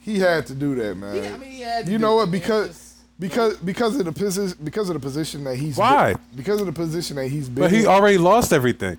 he 0.00 0.18
had 0.18 0.46
to 0.48 0.54
do 0.54 0.74
that, 0.76 0.94
man. 0.96 1.16
Yeah, 1.16 1.34
I 1.34 1.38
mean, 1.38 1.50
he 1.50 1.60
had 1.62 1.86
to 1.86 1.92
you 1.92 1.98
do 1.98 2.02
know 2.02 2.16
what? 2.16 2.26
man. 2.26 2.32
Because 2.32 2.68
Just- 2.68 2.86
because 3.18 3.56
because 3.58 3.96
of 3.98 4.04
the 4.06 4.12
position 4.12 4.58
because 4.62 4.88
of 4.90 4.94
the 4.94 5.00
position 5.00 5.44
that 5.44 5.56
he's 5.56 5.76
Why? 5.76 6.12
been- 6.14 6.22
because 6.36 6.60
of 6.60 6.66
the 6.66 6.72
position 6.72 7.16
that 7.16 7.28
he's 7.28 7.48
been. 7.48 7.64
But 7.64 7.70
he 7.72 7.80
in. 7.80 7.86
already 7.86 8.18
lost 8.18 8.52
everything. 8.52 8.96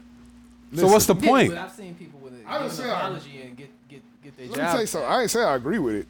So 0.76 0.88
what's 0.88 1.06
the 1.06 1.16
Yeah, 1.16 1.28
point? 1.28 1.50
but 1.50 1.58
I've 1.60 1.72
seen 1.72 1.94
people 1.96 2.20
with 2.24 2.34
a, 2.34 2.38
I 2.38 2.40
give 2.40 2.62
didn't 2.62 2.64
an 2.64 2.70
say 2.86 2.90
I- 2.92 3.00
apology 3.00 3.42
and 3.42 3.58
get 3.58 3.70
get 3.90 4.02
get 4.24 4.38
their 4.38 4.48
Let 4.48 4.56
job. 4.58 4.66
me 4.66 4.72
tell 4.72 4.82
you 4.82 4.88
something. 4.88 5.10
I 5.12 5.18
didn't 5.20 5.32
say 5.32 5.44
I 5.44 5.56
agree 5.56 5.80
with 5.80 5.96
it. 5.96 6.08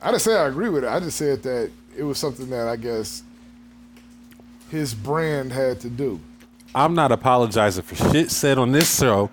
I 0.00 0.10
didn't 0.10 0.22
say 0.22 0.36
I 0.36 0.46
agree 0.48 0.68
with 0.68 0.84
it. 0.84 0.88
I 0.88 0.98
just 1.00 1.16
said 1.16 1.42
that 1.44 1.70
it 1.96 2.02
was 2.02 2.18
something 2.18 2.48
that 2.50 2.68
I 2.68 2.76
guess 2.76 3.22
his 4.70 4.94
brand 4.94 5.52
had 5.52 5.80
to 5.80 5.88
do. 5.90 6.20
I'm 6.74 6.94
not 6.94 7.12
apologizing 7.12 7.82
for 7.82 7.94
shit 8.12 8.30
said 8.30 8.56
on 8.58 8.72
this 8.72 8.98
show 8.98 9.30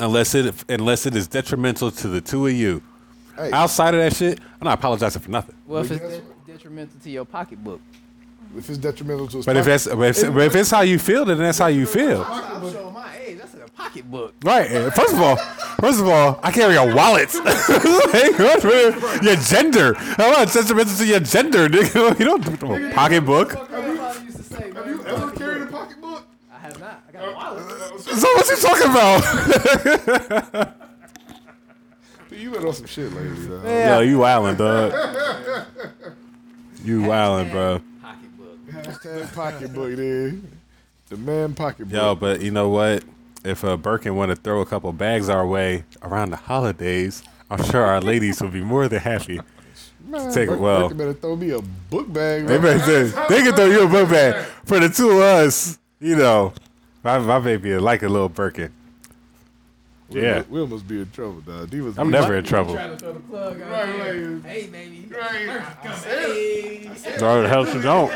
unless 0.00 0.34
it 0.34 0.54
unless 0.68 1.06
it 1.06 1.14
is 1.16 1.26
detrimental 1.26 1.90
to 1.90 2.08
the 2.08 2.20
two 2.20 2.46
of 2.46 2.52
you. 2.52 2.82
Hey, 3.36 3.50
Outside 3.52 3.94
of 3.94 4.00
that 4.00 4.14
shit, 4.16 4.38
I'm 4.60 4.64
not 4.66 4.78
apologizing 4.78 5.22
for 5.22 5.30
nothing. 5.30 5.54
Well, 5.66 5.82
if 5.84 5.90
it's 5.92 6.00
de- 6.18 6.22
detrimental 6.52 7.00
to 7.00 7.10
your 7.10 7.24
pocketbook. 7.24 7.80
if 8.56 8.68
it's 8.68 8.78
detrimental 8.78 9.28
to 9.28 9.36
his 9.38 9.46
But 9.46 9.56
if 9.56 9.62
pocket- 9.64 9.70
that's 9.70 9.86
but 9.86 10.02
if, 10.26 10.34
but 10.34 10.42
if 10.42 10.54
it's 10.56 10.70
how 10.70 10.80
you 10.82 10.98
feel, 10.98 11.24
then 11.24 11.38
that's 11.38 11.58
how 11.58 11.68
you 11.68 11.86
feel. 11.86 12.24
Pocketbook. 13.78 14.34
Right. 14.42 14.70
Eh, 14.70 14.90
first 14.90 15.14
of 15.14 15.20
all, 15.20 15.36
first 15.80 16.00
of 16.00 16.08
all, 16.08 16.40
I 16.42 16.50
carry 16.50 16.76
a 16.76 16.94
wallet. 16.94 17.30
Hey, 18.10 18.32
what's 18.32 18.64
your 19.22 19.36
gender. 19.36 19.94
How 19.94 20.30
much 20.32 20.52
detrimental 20.52 20.96
to 20.96 21.06
your 21.06 21.20
gender, 21.20 21.68
nigga? 21.68 22.18
You 22.18 22.24
don't 22.24 22.44
do 22.44 22.74
a 22.74 22.90
pocketbook. 22.92 23.50
Grandfather 23.50 24.24
used 24.24 24.36
to 24.38 24.42
say, 24.42 24.72
have 24.72 24.86
you 24.86 25.04
ever 25.04 25.30
carried 25.32 25.62
a 25.62 25.66
pocketbook? 25.66 26.26
I 26.52 26.58
have 26.58 26.80
not. 26.80 27.02
I 27.08 27.12
got 27.12 27.28
a 27.28 27.32
wallet. 27.32 28.00
So 28.00 28.28
what's 28.34 28.50
he 28.50 28.56
talking 28.66 28.90
about? 28.90 30.74
You 32.30 32.50
been 32.52 32.66
on 32.66 32.72
some 32.72 32.86
shit 32.86 33.12
lately, 33.12 33.46
though. 33.46 33.62
Yo, 33.64 34.00
you 34.00 34.18
wildin', 34.18 34.56
dog. 34.58 34.92
You 36.84 37.00
wildin', 37.00 37.50
bro. 37.50 37.80
Pocketbook. 38.00 38.58
Hashtag 38.70 39.34
pocketbook, 39.34 39.96
dude. 39.96 40.46
The 41.08 41.16
man 41.16 41.54
pocketbook. 41.54 41.92
Yo, 41.92 42.14
but 42.14 42.40
you 42.40 42.52
know 42.52 42.68
what? 42.68 43.02
If 43.48 43.64
uh, 43.64 43.78
Birkin 43.78 44.14
want 44.14 44.28
to 44.28 44.36
throw 44.36 44.60
a 44.60 44.66
couple 44.66 44.92
bags 44.92 45.30
our 45.30 45.46
way 45.46 45.84
around 46.02 46.30
the 46.30 46.36
holidays, 46.36 47.22
I'm 47.50 47.64
sure 47.64 47.82
our 47.82 47.98
ladies 47.98 48.42
will 48.42 48.50
be 48.50 48.60
more 48.60 48.88
than 48.88 49.00
happy. 49.00 49.40
Man, 50.04 50.30
take 50.34 50.50
it 50.50 50.58
well. 50.58 50.88
Burke 50.88 50.98
better 50.98 51.14
throw 51.14 51.34
me 51.34 51.50
a 51.52 51.62
book 51.62 52.12
bag. 52.12 52.46
They, 52.46 52.58
man. 52.58 52.78
better, 52.78 53.06
they 53.30 53.42
can 53.42 53.54
throw 53.54 53.64
you 53.64 53.84
a 53.84 53.88
book 53.88 54.10
bag 54.10 54.44
for 54.66 54.78
the 54.78 54.90
two 54.90 55.12
of 55.12 55.20
us. 55.20 55.78
You 55.98 56.16
know, 56.16 56.52
my, 57.02 57.18
my 57.20 57.38
baby 57.38 57.70
is 57.70 57.80
like 57.80 58.02
a 58.02 58.08
little 58.08 58.28
Birkin. 58.28 58.70
We 60.10 60.22
Yeah, 60.22 60.42
we 60.50 60.60
almost 60.60 60.86
be 60.86 61.00
in 61.00 61.10
trouble, 61.10 61.40
dog. 61.40 61.70
D 61.70 61.80
was 61.80 61.98
I'm 61.98 62.10
never 62.10 62.36
in 62.36 62.44
trouble. 62.44 62.74
Trying 62.74 62.90
to 62.90 62.96
throw 62.98 63.12
the 63.14 63.20
plug 63.20 63.62
out 63.62 63.70
Right, 63.70 63.98
right. 63.98 64.42
Hey, 64.44 64.66
baby. 64.66 65.08
Right. 65.10 65.62
Hey. 66.04 66.90
No, 67.18 67.42
the 67.42 67.48
hell 67.48 67.64
she 67.64 67.80
don't. 67.80 68.12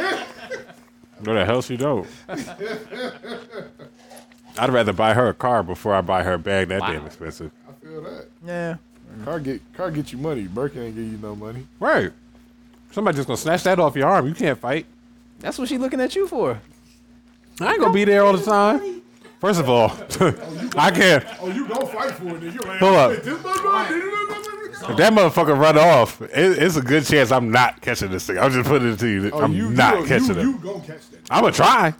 No, 1.22 1.34
the 1.34 1.44
hell 1.46 1.62
she 1.62 1.78
don't. 1.78 2.06
I'd 4.58 4.70
rather 4.70 4.92
buy 4.92 5.14
her 5.14 5.28
a 5.28 5.34
car 5.34 5.62
before 5.62 5.94
I 5.94 6.00
buy 6.00 6.22
her 6.22 6.34
a 6.34 6.38
bag 6.38 6.68
that 6.68 6.80
damn 6.80 7.06
expensive. 7.06 7.50
I 7.68 7.84
feel 7.84 8.02
that. 8.02 8.26
Yeah. 8.44 8.76
Car 9.24 9.40
get 9.40 9.60
car 9.74 9.90
get 9.90 10.12
you 10.12 10.18
money. 10.18 10.44
Birkin 10.44 10.82
ain't 10.82 10.96
give 10.96 11.04
you 11.04 11.18
no 11.18 11.36
money. 11.36 11.66
Right. 11.78 12.12
Somebody 12.90 13.16
just 13.16 13.28
gonna 13.28 13.36
snatch 13.36 13.62
that 13.64 13.78
off 13.78 13.96
your 13.96 14.08
arm. 14.08 14.26
You 14.26 14.34
can't 14.34 14.58
fight. 14.58 14.86
That's 15.40 15.58
what 15.58 15.68
she 15.68 15.78
looking 15.78 16.00
at 16.00 16.14
you 16.14 16.26
for. 16.26 16.60
I 17.60 17.72
ain't 17.72 17.80
gonna 17.80 17.92
be 17.92 18.04
there 18.04 18.24
all 18.24 18.32
the 18.32 18.42
time. 18.44 19.02
First 19.40 19.60
of 19.60 19.68
all, 19.68 19.90
I 20.76 20.90
can't. 20.90 21.24
Oh, 21.40 21.48
you 21.48 21.66
don't 21.66 21.90
fight 21.90 22.12
for 22.12 22.28
it? 22.28 22.40
Then 22.40 22.52
you're 22.52 22.62
like, 22.62 22.78
Hold 22.78 22.94
up. 22.94 23.12
If 23.12 24.96
that 24.96 25.12
motherfucker 25.12 25.58
run 25.58 25.78
off, 25.78 26.20
it, 26.22 26.30
it's 26.34 26.76
a 26.76 26.82
good 26.82 27.04
chance 27.04 27.30
I'm 27.30 27.50
not 27.50 27.80
catching 27.80 28.10
this 28.10 28.26
thing. 28.26 28.38
I'm 28.38 28.50
just 28.50 28.68
putting 28.68 28.92
it 28.92 28.98
to 28.98 29.06
you. 29.06 29.30
Oh, 29.32 29.42
I'm 29.42 29.52
you, 29.52 29.70
not 29.70 30.00
you, 30.00 30.06
catching 30.06 30.34
you, 30.34 30.40
it. 30.40 30.42
You 30.42 30.58
gonna 30.58 30.80
catch 30.80 31.10
that? 31.10 31.20
I'm 31.30 31.42
gonna 31.42 31.52
try. 31.52 31.94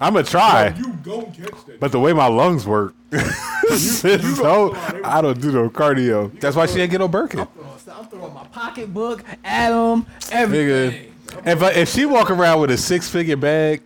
I'm 0.00 0.12
gonna 0.12 0.24
try. 0.24 0.74
You 0.76 0.92
gonna 1.02 1.26
catch 1.26 1.64
that? 1.66 1.80
But 1.80 1.92
the 1.92 2.00
way 2.00 2.12
my 2.12 2.26
lungs 2.26 2.66
work, 2.66 2.94
so 3.76 4.74
I 5.04 5.20
don't 5.22 5.40
do 5.40 5.52
no 5.52 5.70
cardio. 5.70 6.38
That's 6.40 6.54
why 6.56 6.66
she 6.66 6.80
ain't 6.80 6.90
get 6.90 6.98
no 6.98 7.08
Birkin. 7.08 7.40
I'm 7.40 8.06
throwing 8.08 8.34
my 8.34 8.44
pocketbook, 8.48 9.24
Adam, 9.44 10.04
Nigga, 10.20 10.32
everything. 10.32 11.12
if 11.46 11.62
I, 11.62 11.70
if 11.72 11.88
she 11.88 12.04
walk 12.04 12.30
around 12.30 12.60
with 12.60 12.70
a 12.70 12.76
six 12.76 13.08
figure 13.08 13.36
bag, 13.36 13.80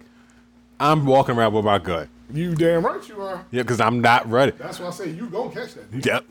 I'm 0.80 1.06
walking 1.06 1.36
around 1.36 1.52
with 1.52 1.64
my 1.64 1.78
gun. 1.78 2.08
You 2.32 2.54
damn 2.54 2.84
right 2.84 3.06
you 3.08 3.20
are. 3.22 3.44
Yeah, 3.50 3.62
because 3.62 3.80
I'm 3.80 4.00
not 4.00 4.28
ready. 4.28 4.52
That's 4.52 4.80
why 4.80 4.88
I 4.88 4.90
say 4.90 5.10
you 5.10 5.26
gonna 5.28 5.50
catch 5.52 5.74
that. 5.74 6.04
Yep. 6.04 6.24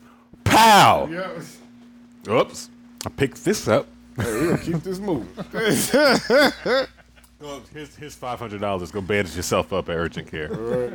Pow. 0.43 1.07
Yeah. 1.07 2.33
Oops. 2.33 2.69
I 3.05 3.09
picked 3.09 3.45
this 3.45 3.67
up. 3.67 3.87
Hey, 4.17 4.33
we 4.41 4.47
gonna 4.47 4.57
keep 4.57 4.83
this 4.83 4.99
moving. 4.99 5.27
Well, 7.41 7.61
here's, 7.73 7.95
here's 7.95 8.15
five 8.15 8.39
hundred 8.39 8.61
dollars. 8.61 8.91
Go 8.91 9.01
bandage 9.01 9.35
yourself 9.35 9.71
up 9.71 9.89
at 9.89 9.95
urgent 9.95 10.29
care. 10.29 10.49
Right. 10.49 10.93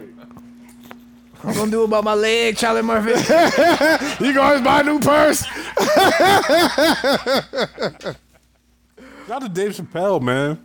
I'm 1.43 1.55
gonna 1.55 1.71
do 1.71 1.85
about 1.85 2.05
my 2.05 2.15
leg, 2.15 2.57
Charlie 2.57 2.83
Murphy. 2.83 3.11
You 4.25 4.33
gonna 4.35 4.63
buy 4.65 4.81
a 4.81 4.85
new 4.85 4.99
purse? 4.99 5.45
Shout 9.27 9.31
out 9.31 9.43
to 9.43 9.49
Dave 9.49 9.73
Chappelle, 9.73 10.21
man. 10.23 10.59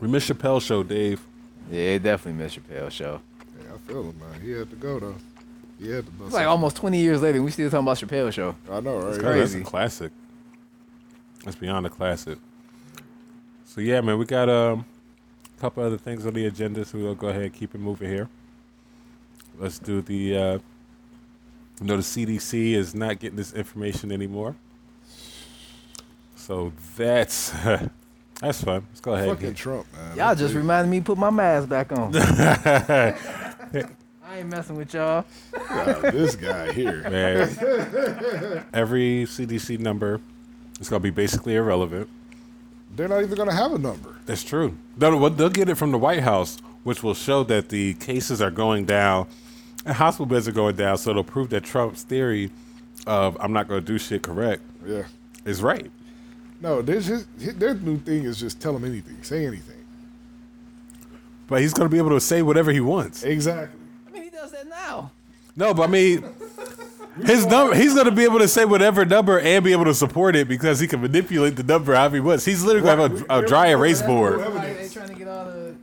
We 0.00 0.08
missed 0.08 0.28
Chappelle 0.30 0.60
show, 0.60 0.82
Dave. 0.82 1.20
yeah, 1.70 1.80
it 1.94 2.02
definitely 2.02 2.42
missed 2.42 2.58
Chappelle 2.60 2.90
show. 2.90 3.20
Yeah, 3.62 3.74
I 3.74 3.78
feel 3.78 4.02
him, 4.10 4.18
man. 4.18 4.40
He 4.40 4.50
had 4.52 4.70
to 4.70 4.76
go 4.76 5.00
though. 5.00 5.14
He 5.80 5.90
had 5.90 6.06
to. 6.06 6.10
Bust 6.12 6.26
It's 6.26 6.34
like 6.34 6.46
almost 6.46 6.76
20 6.76 6.98
years 6.98 7.22
later, 7.22 7.36
and 7.36 7.44
we 7.44 7.50
still 7.50 7.70
talking 7.70 7.84
about 7.86 7.98
Chappelle 7.98 8.32
show. 8.32 8.54
I 8.70 8.80
know, 8.80 8.96
right? 8.98 9.04
That's 9.06 9.18
crazy. 9.18 9.60
a 9.60 9.64
classic. 9.64 10.12
That's 11.44 11.56
beyond 11.56 11.86
a 11.86 11.90
classic. 11.90 12.38
So 13.76 13.82
yeah, 13.82 14.00
man, 14.00 14.16
we 14.18 14.24
got 14.24 14.48
um, 14.48 14.86
a 15.54 15.60
couple 15.60 15.82
other 15.84 15.98
things 15.98 16.24
on 16.24 16.32
the 16.32 16.46
agenda, 16.46 16.82
so 16.86 16.96
we'll 16.96 17.14
go 17.14 17.28
ahead 17.28 17.42
and 17.42 17.52
keep 17.52 17.74
it 17.74 17.78
moving 17.78 18.08
here. 18.08 18.26
Let's 19.58 19.78
do 19.78 20.00
the. 20.00 20.34
Uh, 20.36 20.58
you 21.82 21.86
know, 21.86 21.96
the 21.98 22.02
CDC 22.02 22.72
is 22.72 22.94
not 22.94 23.18
getting 23.18 23.36
this 23.36 23.52
information 23.52 24.10
anymore, 24.10 24.56
so 26.36 26.72
that's 26.96 27.50
that's 28.40 28.64
fun. 28.64 28.86
Let's 28.88 29.00
go 29.02 29.12
ahead. 29.12 29.28
and 29.28 29.36
Fucking 29.36 29.50
get- 29.50 29.56
Trump, 29.58 29.86
man. 29.92 30.16
Y'all 30.16 30.34
just 30.34 30.54
reminded 30.54 30.90
me 30.90 31.00
to 31.00 31.04
put 31.04 31.18
my 31.18 31.28
mask 31.28 31.68
back 31.68 31.92
on. 31.92 32.16
I 32.16 33.14
ain't 34.38 34.48
messing 34.48 34.76
with 34.76 34.94
y'all. 34.94 35.26
God, 35.52 36.00
this 36.14 36.34
guy 36.34 36.72
here. 36.72 37.02
Man, 37.10 38.64
every 38.72 39.26
CDC 39.26 39.78
number 39.80 40.18
is 40.80 40.88
gonna 40.88 41.00
be 41.00 41.10
basically 41.10 41.56
irrelevant. 41.56 42.08
They're 42.96 43.08
not 43.08 43.22
even 43.22 43.36
gonna 43.36 43.52
have 43.54 43.72
a 43.72 43.78
number. 43.78 44.16
That's 44.26 44.42
true. 44.42 44.76
They'll, 44.96 45.28
they'll 45.30 45.48
get 45.50 45.68
it 45.68 45.74
from 45.76 45.92
the 45.92 45.98
White 45.98 46.22
House, 46.22 46.58
which 46.82 47.02
will 47.02 47.14
show 47.14 47.44
that 47.44 47.68
the 47.68 47.94
cases 47.94 48.40
are 48.40 48.50
going 48.50 48.86
down 48.86 49.28
and 49.84 49.94
hospital 49.94 50.26
beds 50.26 50.48
are 50.48 50.52
going 50.52 50.76
down. 50.76 50.96
So 50.98 51.10
it'll 51.10 51.22
prove 51.24 51.50
that 51.50 51.62
Trump's 51.64 52.02
theory 52.02 52.50
of 53.06 53.36
"I'm 53.40 53.52
not 53.52 53.68
going 53.68 53.80
to 53.82 53.86
do 53.86 53.98
shit" 53.98 54.22
correct 54.22 54.62
Yeah. 54.84 55.04
is 55.44 55.62
right. 55.62 55.90
No, 56.60 56.80
there's 56.80 57.04
his, 57.06 57.26
his, 57.38 57.54
their 57.56 57.74
new 57.74 57.98
thing 57.98 58.24
is 58.24 58.40
just 58.40 58.60
tell 58.60 58.74
him 58.74 58.84
anything, 58.84 59.22
say 59.22 59.44
anything. 59.46 59.84
But 61.48 61.60
he's 61.60 61.74
going 61.74 61.88
to 61.88 61.92
be 61.92 61.98
able 61.98 62.10
to 62.10 62.20
say 62.20 62.40
whatever 62.42 62.72
he 62.72 62.80
wants. 62.80 63.22
Exactly. 63.22 63.78
I 64.08 64.10
mean, 64.10 64.22
he 64.24 64.30
does 64.30 64.50
that 64.52 64.66
now. 64.68 65.12
No, 65.54 65.72
but 65.74 65.82
I 65.82 65.86
mean, 65.86 66.24
his 67.24 67.46
number. 67.46 67.74
He's 67.74 67.94
going 67.94 68.06
to 68.06 68.12
be 68.12 68.24
able 68.24 68.38
to 68.40 68.48
say 68.48 68.64
whatever 68.64 69.04
number 69.04 69.38
and 69.40 69.64
be 69.64 69.72
able 69.72 69.84
to 69.86 69.94
support 69.94 70.36
it 70.36 70.48
because 70.48 70.80
he 70.80 70.86
can 70.86 71.00
manipulate 71.00 71.56
the 71.56 71.62
number 71.62 71.94
however 71.94 72.16
he 72.16 72.20
wants. 72.20 72.44
He's 72.44 72.62
literally 72.64 72.86
going 72.96 73.10
to 73.10 73.18
have 73.18 73.30
a, 73.30 73.44
a 73.44 73.46
dry 73.46 73.68
erase 73.68 74.02
board. 74.02 74.38
Like, 74.40 74.76
they 74.78 74.88
trying 74.88 75.08
to 75.08 75.14
get 75.14 75.28
all 75.28 75.44
the 75.46 75.74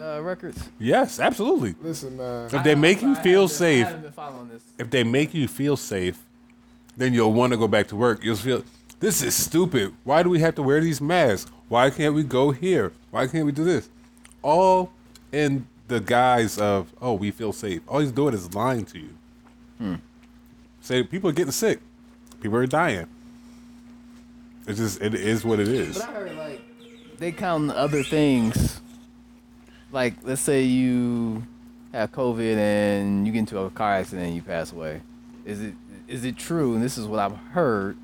uh, 0.00 0.20
records. 0.20 0.68
Yes, 0.78 1.18
absolutely. 1.20 1.74
Listen, 1.80 2.16
man. 2.16 2.50
If 2.52 2.62
they 2.62 2.74
make 2.74 3.00
you 3.02 3.14
feel 3.16 3.48
haven't 3.48 3.58
been- 3.58 3.66
I 3.66 3.80
safe, 3.80 3.86
haven't 3.86 4.02
been 4.02 4.12
following 4.12 4.48
this. 4.48 4.62
if 4.78 4.90
they 4.90 5.04
make 5.04 5.32
you 5.34 5.48
feel 5.48 5.76
safe 5.76 6.18
then 6.96 7.12
you'll 7.12 7.32
want 7.32 7.52
to 7.52 7.56
go 7.56 7.66
back 7.66 7.88
to 7.88 7.96
work. 7.96 8.22
You'll 8.22 8.36
feel 8.36 8.62
this 9.00 9.20
is 9.20 9.34
stupid. 9.34 9.92
Why 10.04 10.22
do 10.22 10.30
we 10.30 10.38
have 10.38 10.54
to 10.54 10.62
wear 10.62 10.80
these 10.80 11.00
masks? 11.00 11.50
Why 11.68 11.90
can't 11.90 12.14
we 12.14 12.22
go 12.22 12.52
here? 12.52 12.92
Why 13.10 13.26
can't 13.26 13.44
we 13.46 13.50
do 13.52 13.64
this? 13.64 13.88
All 14.42 14.92
in 15.32 15.66
the 15.88 15.98
guise 16.00 16.56
of 16.58 16.92
oh, 17.02 17.14
we 17.14 17.30
feel 17.32 17.52
safe. 17.52 17.82
All 17.88 17.98
he's 17.98 18.12
doing 18.12 18.32
is 18.34 18.54
lying 18.54 18.84
to 18.86 18.98
you. 19.00 19.98
Say 20.84 21.02
people 21.02 21.30
are 21.30 21.32
getting 21.32 21.50
sick. 21.50 21.80
People 22.42 22.58
are 22.58 22.66
dying. 22.66 23.06
It's 24.66 24.78
just 24.78 25.00
it 25.00 25.14
is 25.14 25.42
what 25.42 25.58
it 25.58 25.68
is. 25.68 25.96
But 25.96 26.10
I 26.10 26.12
heard 26.12 26.36
like 26.36 26.60
they 27.16 27.32
count 27.32 27.70
other 27.70 28.02
things. 28.02 28.82
Like 29.92 30.16
let's 30.24 30.42
say 30.42 30.62
you 30.62 31.42
have 31.92 32.12
COVID 32.12 32.56
and 32.58 33.26
you 33.26 33.32
get 33.32 33.38
into 33.38 33.60
a 33.60 33.70
car 33.70 33.94
accident 33.94 34.26
and 34.26 34.36
you 34.36 34.42
pass 34.42 34.72
away. 34.72 35.00
Is 35.46 35.62
it 35.62 35.74
is 36.06 36.26
it 36.26 36.36
true? 36.36 36.74
And 36.74 36.82
this 36.82 36.98
is 36.98 37.06
what 37.06 37.18
I've 37.18 37.38
heard 37.52 37.96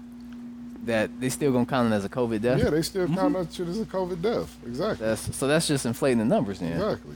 that 0.84 1.20
they 1.20 1.28
still 1.28 1.52
gonna 1.52 1.66
count 1.66 1.92
it 1.92 1.94
as 1.94 2.06
a 2.06 2.08
COVID 2.08 2.40
death. 2.40 2.60
Yeah, 2.60 2.70
they 2.70 2.80
still 2.80 3.06
count 3.08 3.34
mm-hmm. 3.34 3.42
that 3.42 3.52
shit 3.52 3.68
as 3.68 3.78
a 3.78 3.84
COVID 3.84 4.22
death. 4.22 4.56
Exactly. 4.66 5.06
That's 5.06 5.37
so 5.37 5.46
that's 5.46 5.68
just 5.68 5.84
inflating 5.84 6.16
the 6.20 6.25
numbers. 6.25 6.60
Then 6.60 6.72
Exactly. 6.72 7.14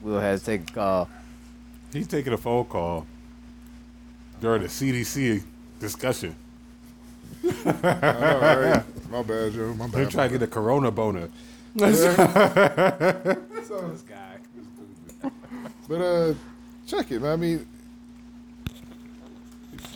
we'll 0.00 0.20
have 0.20 0.38
to 0.38 0.44
take 0.46 0.70
a 0.70 0.72
call. 0.72 1.10
He's 1.92 2.06
taking 2.06 2.32
a 2.32 2.38
phone 2.38 2.64
call 2.64 3.06
during 4.40 4.62
the 4.62 4.68
CDC 4.68 5.42
discussion. 5.78 6.34
I 7.44 7.48
know, 7.72 8.60
right? 8.60 9.10
My 9.10 9.22
bad, 9.22 9.52
Joe. 9.52 9.74
My 9.74 9.86
They're 9.88 10.06
trying 10.06 10.30
to 10.30 10.38
get 10.38 10.42
a 10.42 10.50
corona 10.50 10.90
boner. 10.90 11.28
So- 11.76 11.90
this 13.88 14.02
guy. 14.02 14.36
But 15.88 16.00
uh, 16.00 16.34
check 16.86 17.10
it, 17.10 17.20
man. 17.20 17.32
I 17.32 17.36
mean, 17.36 17.66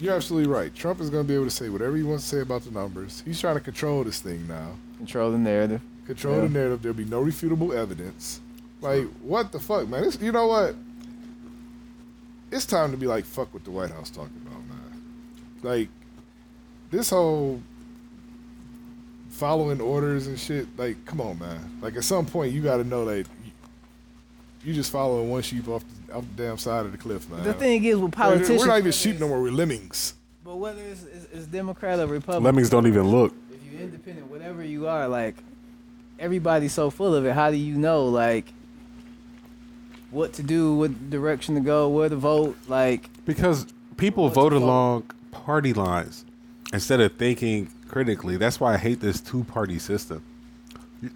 you're 0.01 0.15
absolutely 0.15 0.53
right. 0.53 0.75
Trump 0.75 1.01
is 1.01 1.11
going 1.11 1.25
to 1.25 1.29
be 1.29 1.35
able 1.35 1.45
to 1.45 1.51
say 1.51 1.69
whatever 1.69 1.97
he 1.97 2.03
wants 2.03 2.25
to 2.25 2.37
say 2.37 2.41
about 2.43 2.63
the 2.63 2.71
numbers. 2.73 3.23
He's 3.25 3.41
trying 3.41 3.55
to 3.55 3.61
control 3.61 4.03
this 4.05 4.21
thing 4.21 4.47
now. 4.49 4.73
Control 4.99 5.31
the 5.31 5.39
narrative. 5.39 5.81
Control 6.07 6.41
the 6.43 6.49
narrative. 6.49 6.83
There'll 6.83 6.97
be 6.97 7.05
no 7.05 7.23
refutable 7.23 7.75
evidence. 7.75 8.41
Like, 8.81 9.07
what 9.23 9.53
the 9.53 9.61
fuck, 9.61 9.89
man? 9.89 10.05
It's, 10.05 10.21
you 10.21 10.33
know 10.33 10.47
what? 10.49 10.75
It's 12.55 12.67
time 12.67 12.93
to 12.93 12.97
be 12.97 13.09
like, 13.09 13.25
fuck 13.25 13.53
what 13.53 13.65
the 13.65 13.73
White 13.73 13.91
House 13.91 14.11
talking 14.11 14.41
about, 14.47 14.61
man. 14.69 15.03
Like, 15.63 15.89
this 16.93 17.11
whole 17.11 17.61
following 19.31 19.81
orders 19.81 20.29
and 20.29 20.39
shit. 20.39 20.69
Like, 20.79 21.05
come 21.05 21.21
on, 21.21 21.37
man. 21.41 21.79
Like, 21.83 21.97
at 21.97 22.05
some 22.05 22.27
point, 22.27 22.53
you 22.53 22.63
got 22.63 22.77
to 22.77 22.85
know 22.85 23.05
that 23.07 23.17
you, 23.17 23.27
you 24.63 24.73
just 24.73 24.93
following 24.93 25.31
one 25.31 25.43
sheep 25.43 25.67
off 25.69 25.83
the, 26.07 26.15
off 26.15 26.25
the 26.37 26.45
damn 26.45 26.57
side 26.57 26.87
of 26.87 26.93
the 26.93 26.99
cliff, 26.99 27.29
man. 27.29 27.43
The 27.43 27.55
thing 27.55 27.83
is 27.83 27.97
with 27.97 28.03
We're- 28.03 28.13
politicians, 28.13 28.61
we're 28.61 28.67
not 28.69 28.79
even 28.79 28.93
sheep 28.93 29.19
no 29.19 29.27
more. 29.27 29.43
We're 29.43 29.51
lemmings. 29.51 30.15
but 30.45 30.55
whether 30.55 30.81
it's, 30.81 31.03
it's, 31.03 31.27
it's 31.33 31.47
Democrat 31.47 31.99
or 31.99 32.07
Republican, 32.07 32.45
Lemmings 32.45 32.71
don't 32.71 32.87
even 32.87 33.09
look. 33.09 33.35
if 33.53 33.73
you're 33.73 33.83
independent, 33.83 34.31
whatever 34.31 34.63
you 34.63 34.87
are, 34.87 35.09
like 35.09 35.35
everybody's 36.21 36.73
so 36.73 36.89
full 36.91 37.17
of 37.17 37.27
it. 37.27 37.33
How 37.35 37.51
do 37.51 37.57
you 37.57 37.75
know, 37.77 38.05
like, 38.07 38.47
what 40.15 40.33
to 40.35 40.43
do, 40.43 40.75
what 40.77 41.11
direction 41.11 41.57
to 41.57 41.61
go, 41.61 41.89
where 41.89 42.09
to 42.09 42.17
vote? 42.17 42.57
Like, 42.69 43.11
Because 43.25 43.67
people 43.97 44.29
vote 44.29 44.53
along 44.53 45.11
party 45.33 45.73
lines 45.73 46.25
instead 46.73 47.01
of 47.01 47.15
thinking 47.17 47.69
critically. 47.89 48.37
That's 48.37 48.61
why 48.61 48.75
I 48.75 48.77
hate 48.77 49.01
this 49.01 49.21
two 49.21 49.45
party 49.45 49.79
system. 49.79 50.23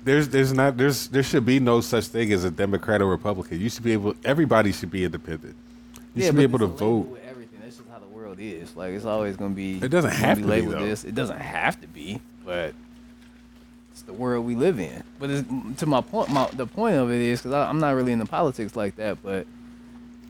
There's 0.05 0.29
there's 0.29 0.53
not 0.53 0.77
there's 0.77 1.09
there 1.09 1.23
should 1.23 1.47
be 1.47 1.61
no 1.61 1.81
such 1.81 2.07
thing 2.09 2.31
as 2.33 2.45
a 2.45 2.51
Democrat 2.51 3.01
or 3.01 3.07
Republican. 3.07 3.59
You 3.59 3.71
should 3.71 3.85
be 3.85 3.93
able 3.93 4.15
everybody 4.23 4.71
should 4.73 4.91
be 4.91 5.05
independent. 5.05 5.57
You 6.15 6.25
should 6.25 6.37
be 6.37 6.43
able 6.43 6.59
to 6.59 6.67
it's 6.67 6.81
a 6.81 6.85
label 6.85 7.05
vote. 7.05 7.21
everything. 7.27 7.61
That's 7.63 7.77
just 7.77 7.89
how 7.89 7.99
the 7.99 8.07
world 8.07 8.39
is. 8.39 8.77
Like, 8.77 8.93
it's 8.93 9.07
always 9.07 9.37
gonna 9.37 9.55
be. 9.55 9.79
It 9.79 9.89
doesn't 9.89 10.11
have 10.11 10.39
to 10.41 10.47
be, 10.47 10.61
though. 10.61 10.85
this. 10.85 11.05
It 11.05 11.15
doesn't 11.15 11.39
have 11.41 11.81
to 11.81 11.87
be, 11.87 12.21
but 12.45 12.75
the 14.09 14.15
world 14.15 14.47
we 14.47 14.55
live 14.55 14.81
in. 14.81 15.05
But 15.21 15.29
it's, 15.31 15.49
to 15.81 15.87
my 15.87 16.01
point, 16.01 16.31
my, 16.31 16.49
the 16.55 16.67
point 16.67 16.97
of 16.97 17.11
it 17.13 17.21
is 17.21 17.43
because 17.43 17.53
I'm 17.53 17.79
not 17.79 17.91
really 17.95 18.11
into 18.11 18.25
politics 18.25 18.75
like 18.75 18.97
that. 18.97 19.23
But 19.23 19.47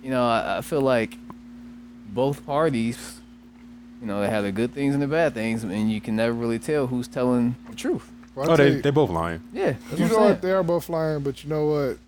you 0.02 0.10
know, 0.10 0.26
I, 0.28 0.58
I 0.58 0.60
feel 0.62 0.80
like 0.80 1.16
both 2.08 2.44
parties, 2.44 3.20
you 4.00 4.08
know, 4.08 4.20
they 4.20 4.28
have 4.28 4.42
the 4.42 4.50
good 4.50 4.74
things 4.74 4.94
and 4.94 5.02
the 5.02 5.06
bad 5.06 5.32
things, 5.32 5.62
and 5.62 5.90
you 5.92 6.00
can 6.00 6.16
never 6.16 6.32
really 6.32 6.58
tell 6.58 6.88
who's 6.88 7.06
telling 7.06 7.54
the 7.70 7.76
truth. 7.76 8.10
Well, 8.34 8.48
oh, 8.48 8.50
I 8.50 8.54
Oh, 8.54 8.56
they 8.56 8.70
you- 8.72 8.82
they 8.82 8.90
both 8.90 9.10
lying. 9.10 9.40
Yeah, 9.52 9.74
you 9.96 10.04
what 10.04 10.10
know 10.10 10.18
what? 10.18 10.42
They 10.42 10.50
are 10.50 10.64
both 10.64 10.88
lying, 10.88 11.20
but 11.22 11.44
you 11.44 11.50
know 11.50 11.66
what? 11.66 11.98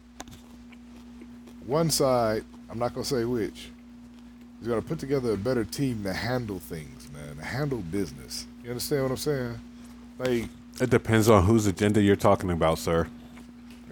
One 1.66 1.88
side, 1.90 2.44
I'm 2.68 2.80
not 2.80 2.94
gonna 2.94 3.04
say 3.04 3.24
which, 3.24 3.68
is 4.60 4.66
gonna 4.66 4.82
put 4.82 4.98
together 4.98 5.32
a 5.32 5.36
better 5.36 5.64
team 5.64 6.02
to 6.02 6.12
handle 6.12 6.58
things, 6.58 7.08
man, 7.12 7.36
to 7.36 7.44
handle 7.44 7.78
business. 7.78 8.46
You 8.64 8.70
understand 8.70 9.02
what 9.04 9.10
I'm 9.12 9.16
saying? 9.18 9.58
Like, 10.18 10.48
It 10.80 10.90
depends 10.90 11.28
on 11.28 11.44
whose 11.44 11.66
agenda 11.66 12.00
you're 12.02 12.16
talking 12.16 12.50
about, 12.50 12.78
sir. 12.78 13.06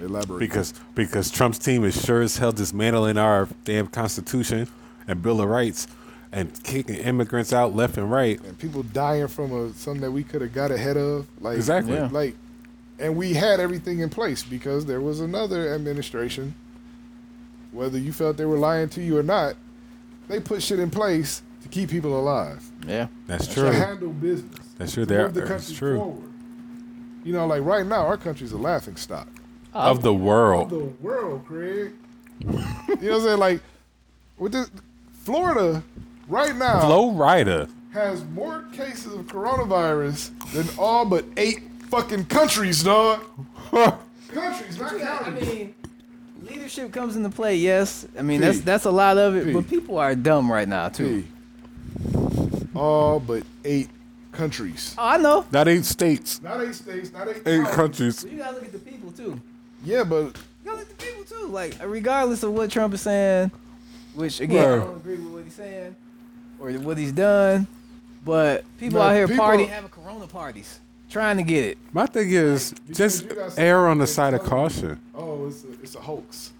elaborate. 0.00 0.38
Because 0.38 0.72
because 0.94 1.30
Trump's 1.30 1.58
team 1.58 1.84
is 1.84 2.00
sure 2.02 2.20
as 2.22 2.36
hell 2.38 2.52
dismantling 2.52 3.16
our 3.18 3.48
damn 3.64 3.86
Constitution 3.88 4.68
and 5.06 5.22
Bill 5.22 5.40
of 5.40 5.48
Rights 5.48 5.86
and 6.32 6.62
kicking 6.62 6.96
immigrants 6.96 7.52
out 7.52 7.74
left 7.74 7.96
and 7.96 8.10
right. 8.10 8.38
and 8.44 8.58
people 8.58 8.82
dying 8.82 9.28
from 9.28 9.52
a, 9.52 9.72
something 9.74 10.02
that 10.02 10.10
we 10.10 10.22
could 10.22 10.42
have 10.42 10.52
got 10.52 10.70
ahead 10.70 10.96
of, 10.96 11.26
like 11.40 11.56
Exactly. 11.56 11.94
Yeah. 11.94 12.08
like, 12.12 12.36
and 12.98 13.16
we 13.16 13.32
had 13.34 13.60
everything 13.60 14.00
in 14.00 14.10
place 14.10 14.42
because 14.42 14.84
there 14.86 15.00
was 15.00 15.20
another 15.20 15.72
administration. 15.74 16.54
Whether 17.72 17.98
you 17.98 18.12
felt 18.12 18.36
they 18.38 18.44
were 18.46 18.58
lying 18.58 18.88
to 18.90 19.02
you 19.02 19.18
or 19.18 19.22
not, 19.22 19.54
they 20.28 20.40
put 20.40 20.62
shit 20.62 20.78
in 20.78 20.90
place 20.90 21.42
to 21.62 21.68
keep 21.68 21.90
people 21.90 22.18
alive. 22.18 22.62
Yeah, 22.86 23.08
That's 23.26 23.46
to 23.48 23.54
true. 23.54 23.70
handle 23.70 24.08
business. 24.10 24.58
That's 24.78 24.92
true. 24.94 25.04
To 25.04 25.08
There, 25.08 25.22
move 25.24 25.34
the 25.34 25.40
it's 25.42 25.48
country 25.50 25.74
true. 25.76 25.98
forward. 25.98 26.27
You 27.28 27.34
know, 27.34 27.46
like 27.46 27.62
right 27.62 27.84
now, 27.84 28.06
our 28.06 28.16
country's 28.16 28.52
a 28.52 28.56
laughing 28.56 28.96
stock 28.96 29.28
Of 29.74 30.00
the 30.00 30.14
world. 30.14 30.72
of 30.72 30.78
the 30.78 30.84
world, 31.02 31.44
Craig. 31.44 31.92
you 32.40 32.46
know 32.48 32.62
what 32.88 33.02
I'm 33.02 33.20
saying? 33.20 33.38
Like 33.38 33.60
with 34.38 34.52
this, 34.52 34.70
Florida 35.24 35.82
right 36.26 36.56
now 36.56 36.86
Flow 36.86 37.10
Rider. 37.12 37.68
has 37.92 38.24
more 38.24 38.64
cases 38.72 39.12
of 39.12 39.26
coronavirus 39.26 40.30
than 40.54 40.66
all 40.78 41.04
but 41.04 41.26
eight 41.36 41.64
fucking 41.90 42.24
countries, 42.24 42.82
dog. 42.82 43.22
countries, 44.32 44.78
not 44.78 44.94
I 44.94 45.28
mean, 45.28 45.74
leadership 46.48 46.94
comes 46.94 47.14
into 47.14 47.28
play. 47.28 47.56
Yes, 47.56 48.08
I 48.18 48.22
mean 48.22 48.40
that's 48.40 48.60
P. 48.60 48.64
that's 48.64 48.86
a 48.86 48.90
lot 48.90 49.18
of 49.18 49.36
it. 49.36 49.44
P. 49.44 49.52
But 49.52 49.68
people 49.68 49.98
are 49.98 50.14
dumb 50.14 50.50
right 50.50 50.66
now 50.66 50.88
too. 50.88 51.24
All 52.74 53.20
but 53.20 53.42
eight 53.66 53.90
countries. 54.32 54.94
Oh, 54.98 55.06
I 55.06 55.16
know. 55.16 55.46
Not 55.50 55.68
eight 55.68 55.84
states, 55.84 56.40
Not 56.42 56.60
eight 56.62 56.74
states, 56.74 57.12
not 57.12 57.28
eight, 57.28 57.36
eight 57.46 57.62
counties. 57.64 57.74
countries. 57.74 58.22
But 58.22 58.32
you 58.32 58.38
gotta 58.38 58.54
look 58.54 58.64
at 58.64 58.72
the 58.72 58.78
people 58.78 59.10
too. 59.12 59.40
Yeah, 59.84 60.04
but 60.04 60.16
You 60.16 60.32
gotta 60.64 60.78
look 60.78 60.90
at 60.90 60.98
the 60.98 61.04
people 61.04 61.24
too. 61.24 61.46
Like 61.48 61.76
regardless 61.84 62.42
of 62.42 62.52
what 62.52 62.70
Trump 62.70 62.94
is 62.94 63.00
saying, 63.02 63.50
which 64.14 64.40
again 64.40 64.64
I 64.64 64.76
Right. 64.76 64.84
don't 64.86 64.96
agree 64.96 65.16
with 65.16 65.32
what 65.32 65.44
he's 65.44 65.54
saying 65.54 65.96
or 66.60 66.70
what 66.72 66.98
he's 66.98 67.12
done, 67.12 67.66
but 68.24 68.64
people 68.78 68.98
Man, 68.98 69.10
out 69.10 69.14
here 69.14 69.28
people- 69.28 69.44
party 69.44 69.64
having 69.64 69.90
Corona 69.90 70.26
parties, 70.26 70.80
trying 71.10 71.36
to 71.38 71.42
get 71.42 71.64
it. 71.64 71.78
My 71.92 72.06
thing 72.06 72.30
is 72.30 72.74
just 72.92 73.24
you 73.24 73.30
got 73.34 73.58
err 73.58 73.86
on 73.88 73.98
the 73.98 74.06
side 74.06 74.34
of 74.34 74.42
to 74.42 74.48
tell 74.48 74.58
me. 74.58 74.62
caution. 74.68 75.00
oh, 75.14 75.46
it's 75.46 75.64
a, 75.64 75.72
it's 75.82 75.94
a 75.94 76.00
hoax. 76.00 76.52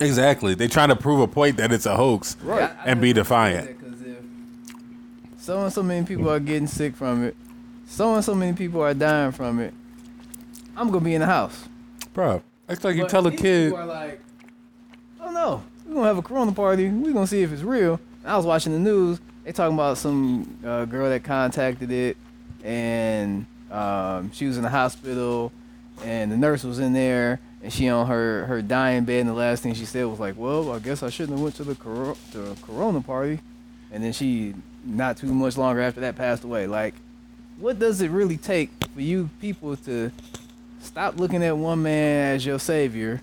Exactly. 0.00 0.54
They're 0.54 0.66
trying 0.68 0.88
to 0.88 0.96
prove 0.96 1.20
a 1.20 1.26
point 1.28 1.58
that 1.58 1.70
it's 1.72 1.84
a 1.84 1.94
hoax 1.94 2.36
Right. 2.42 2.62
I- 2.62 2.66
I 2.66 2.84
and 2.86 3.00
be 3.02 3.08
never 3.08 3.20
defiant. 3.20 3.68
understood 3.68 3.80
that 3.80 3.90
'cause 3.90 4.06
if 4.06 5.29
so 5.40 5.62
and 5.64 5.72
so 5.72 5.82
many 5.82 6.06
people 6.06 6.28
are 6.30 6.38
getting 6.38 6.66
sick 6.66 6.94
from 6.94 7.24
it, 7.24 7.34
so 7.86 8.14
and 8.14 8.24
so 8.24 8.34
many 8.34 8.52
people 8.52 8.80
are 8.82 8.94
dying 8.94 9.32
from 9.32 9.58
it. 9.58 9.72
I'm 10.76 10.88
gonna 10.90 11.04
be 11.04 11.14
in 11.14 11.20
the 11.20 11.26
house. 11.26 11.68
Bro, 12.12 12.42
it's 12.68 12.84
like 12.84 12.96
you 12.96 13.02
But 13.02 13.10
tell 13.10 13.26
a 13.26 13.30
these 13.30 13.40
kid, 13.40 13.70
people 13.70 13.82
are 13.82 13.86
like, 13.86 14.20
oh 15.20 15.30
no, 15.30 15.62
we're 15.86 15.94
gonna 15.94 16.06
have 16.06 16.18
a 16.18 16.22
Corona 16.22 16.52
party. 16.52 16.88
We're 16.88 17.12
gonna 17.12 17.26
see 17.26 17.42
if 17.42 17.52
it's 17.52 17.62
real. 17.62 17.98
I 18.24 18.36
was 18.36 18.46
watching 18.46 18.72
the 18.72 18.78
news. 18.78 19.18
They 19.44 19.52
talking 19.52 19.74
about 19.74 19.96
some 19.98 20.58
uh, 20.64 20.84
girl 20.84 21.08
that 21.08 21.24
contacted 21.24 21.90
it, 21.90 22.16
and 22.62 23.46
um, 23.70 24.30
she 24.32 24.46
was 24.46 24.56
in 24.58 24.62
the 24.62 24.68
hospital, 24.68 25.50
and 26.04 26.30
the 26.30 26.36
nurse 26.36 26.62
was 26.62 26.78
in 26.78 26.92
there, 26.92 27.40
and 27.62 27.72
she 27.72 27.88
on 27.88 28.06
her 28.06 28.44
her 28.46 28.60
dying 28.60 29.04
bed. 29.04 29.20
And 29.20 29.28
the 29.30 29.34
last 29.34 29.62
thing 29.62 29.72
she 29.74 29.86
said 29.86 30.04
was 30.06 30.20
like, 30.20 30.34
"Well, 30.36 30.70
I 30.72 30.78
guess 30.78 31.02
I 31.02 31.08
shouldn't 31.08 31.38
have 31.38 31.42
went 31.42 31.54
to 31.56 31.64
the 31.64 31.74
cor- 31.74 32.16
the 32.32 32.54
Corona 32.62 33.00
party." 33.00 33.40
And 33.92 34.04
then 34.04 34.12
she, 34.12 34.54
not 34.84 35.16
too 35.16 35.32
much 35.32 35.56
longer 35.56 35.80
after 35.80 36.00
that, 36.00 36.16
passed 36.16 36.44
away. 36.44 36.66
Like, 36.66 36.94
what 37.58 37.78
does 37.78 38.00
it 38.00 38.10
really 38.10 38.36
take 38.36 38.70
for 38.94 39.00
you 39.00 39.28
people 39.40 39.76
to 39.76 40.10
stop 40.80 41.18
looking 41.18 41.42
at 41.44 41.56
one 41.56 41.82
man 41.82 42.36
as 42.36 42.46
your 42.46 42.58
savior 42.58 43.20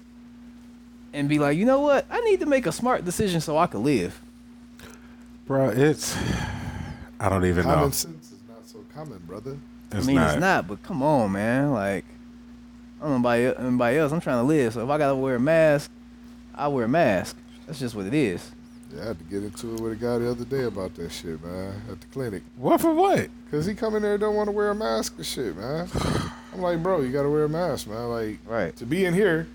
and 1.14 1.28
be 1.28 1.40
like, 1.40 1.58
you 1.58 1.66
know 1.66 1.80
what? 1.82 2.06
I 2.12 2.22
need 2.22 2.40
to 2.42 2.46
make 2.46 2.68
a 2.68 2.72
smart 2.72 3.04
decision 3.06 3.42
so 3.42 3.58
I 3.58 3.68
can 3.68 3.84
live. 3.84 4.20
bro, 5.46 5.70
it's 5.70 6.16
I 7.20 7.30
don't 7.30 7.46
even 7.46 7.64
Common 7.64 7.86
know. 7.86 7.90
sense 7.92 8.32
is 8.32 8.40
not 8.48 8.68
so 8.68 8.84
common, 8.94 9.18
brother. 9.26 9.58
It's 9.92 10.04
I 10.04 10.08
mean, 10.08 10.18
not. 10.18 10.32
it's 10.34 10.40
not, 10.40 10.68
but 10.68 10.84
come 10.84 11.02
on, 11.02 11.32
man. 11.32 11.72
Like, 11.72 12.06
I 13.02 13.08
don't 13.08 13.22
know 13.22 13.30
anybody 13.30 13.98
else. 13.98 14.12
I'm 14.12 14.22
trying 14.22 14.40
to 14.40 14.44
live, 14.48 14.74
so 14.74 14.84
if 14.84 14.90
I 14.90 14.98
gotta 14.98 15.16
wear 15.16 15.36
a 15.36 15.40
mask, 15.40 15.90
I 16.54 16.68
wear 16.68 16.86
a 16.86 16.90
mask. 16.90 17.36
That's 17.66 17.80
just 17.80 17.96
what 17.96 18.06
it 18.06 18.14
is. 18.14 18.52
Yeah, 18.94 19.04
I 19.04 19.06
had 19.08 19.18
to 19.20 19.24
get 19.26 19.44
into 19.44 19.74
it 19.76 19.80
with 19.82 19.92
a 19.94 19.96
guy 19.96 20.18
the 20.18 20.32
other 20.32 20.46
day 20.46 20.64
about 20.64 20.96
that 20.96 21.12
shit, 21.12 21.44
man, 21.44 21.82
at 21.92 22.00
the 22.00 22.08
clinic. 22.08 22.44
What 22.56 22.80
for 22.82 22.94
what? 22.94 23.30
Cause 23.52 23.66
he 23.66 23.74
come 23.76 23.96
in 23.96 24.02
there 24.02 24.14
and 24.14 24.22
don't 24.22 24.36
want 24.36 24.48
to 24.48 24.52
wear 24.52 24.70
a 24.70 24.76
mask 24.76 25.14
and 25.18 25.26
shit, 25.26 25.58
man. 25.58 25.90
I'm 26.54 26.62
like, 26.62 26.82
bro, 26.82 27.02
you 27.02 27.12
gotta 27.12 27.30
wear 27.30 27.44
a 27.44 27.50
mask, 27.50 27.88
man. 27.88 28.10
Like, 28.10 28.40
Right. 28.46 28.76
to 28.78 28.86
be 28.86 29.06
in 29.06 29.14
here, 29.14 29.48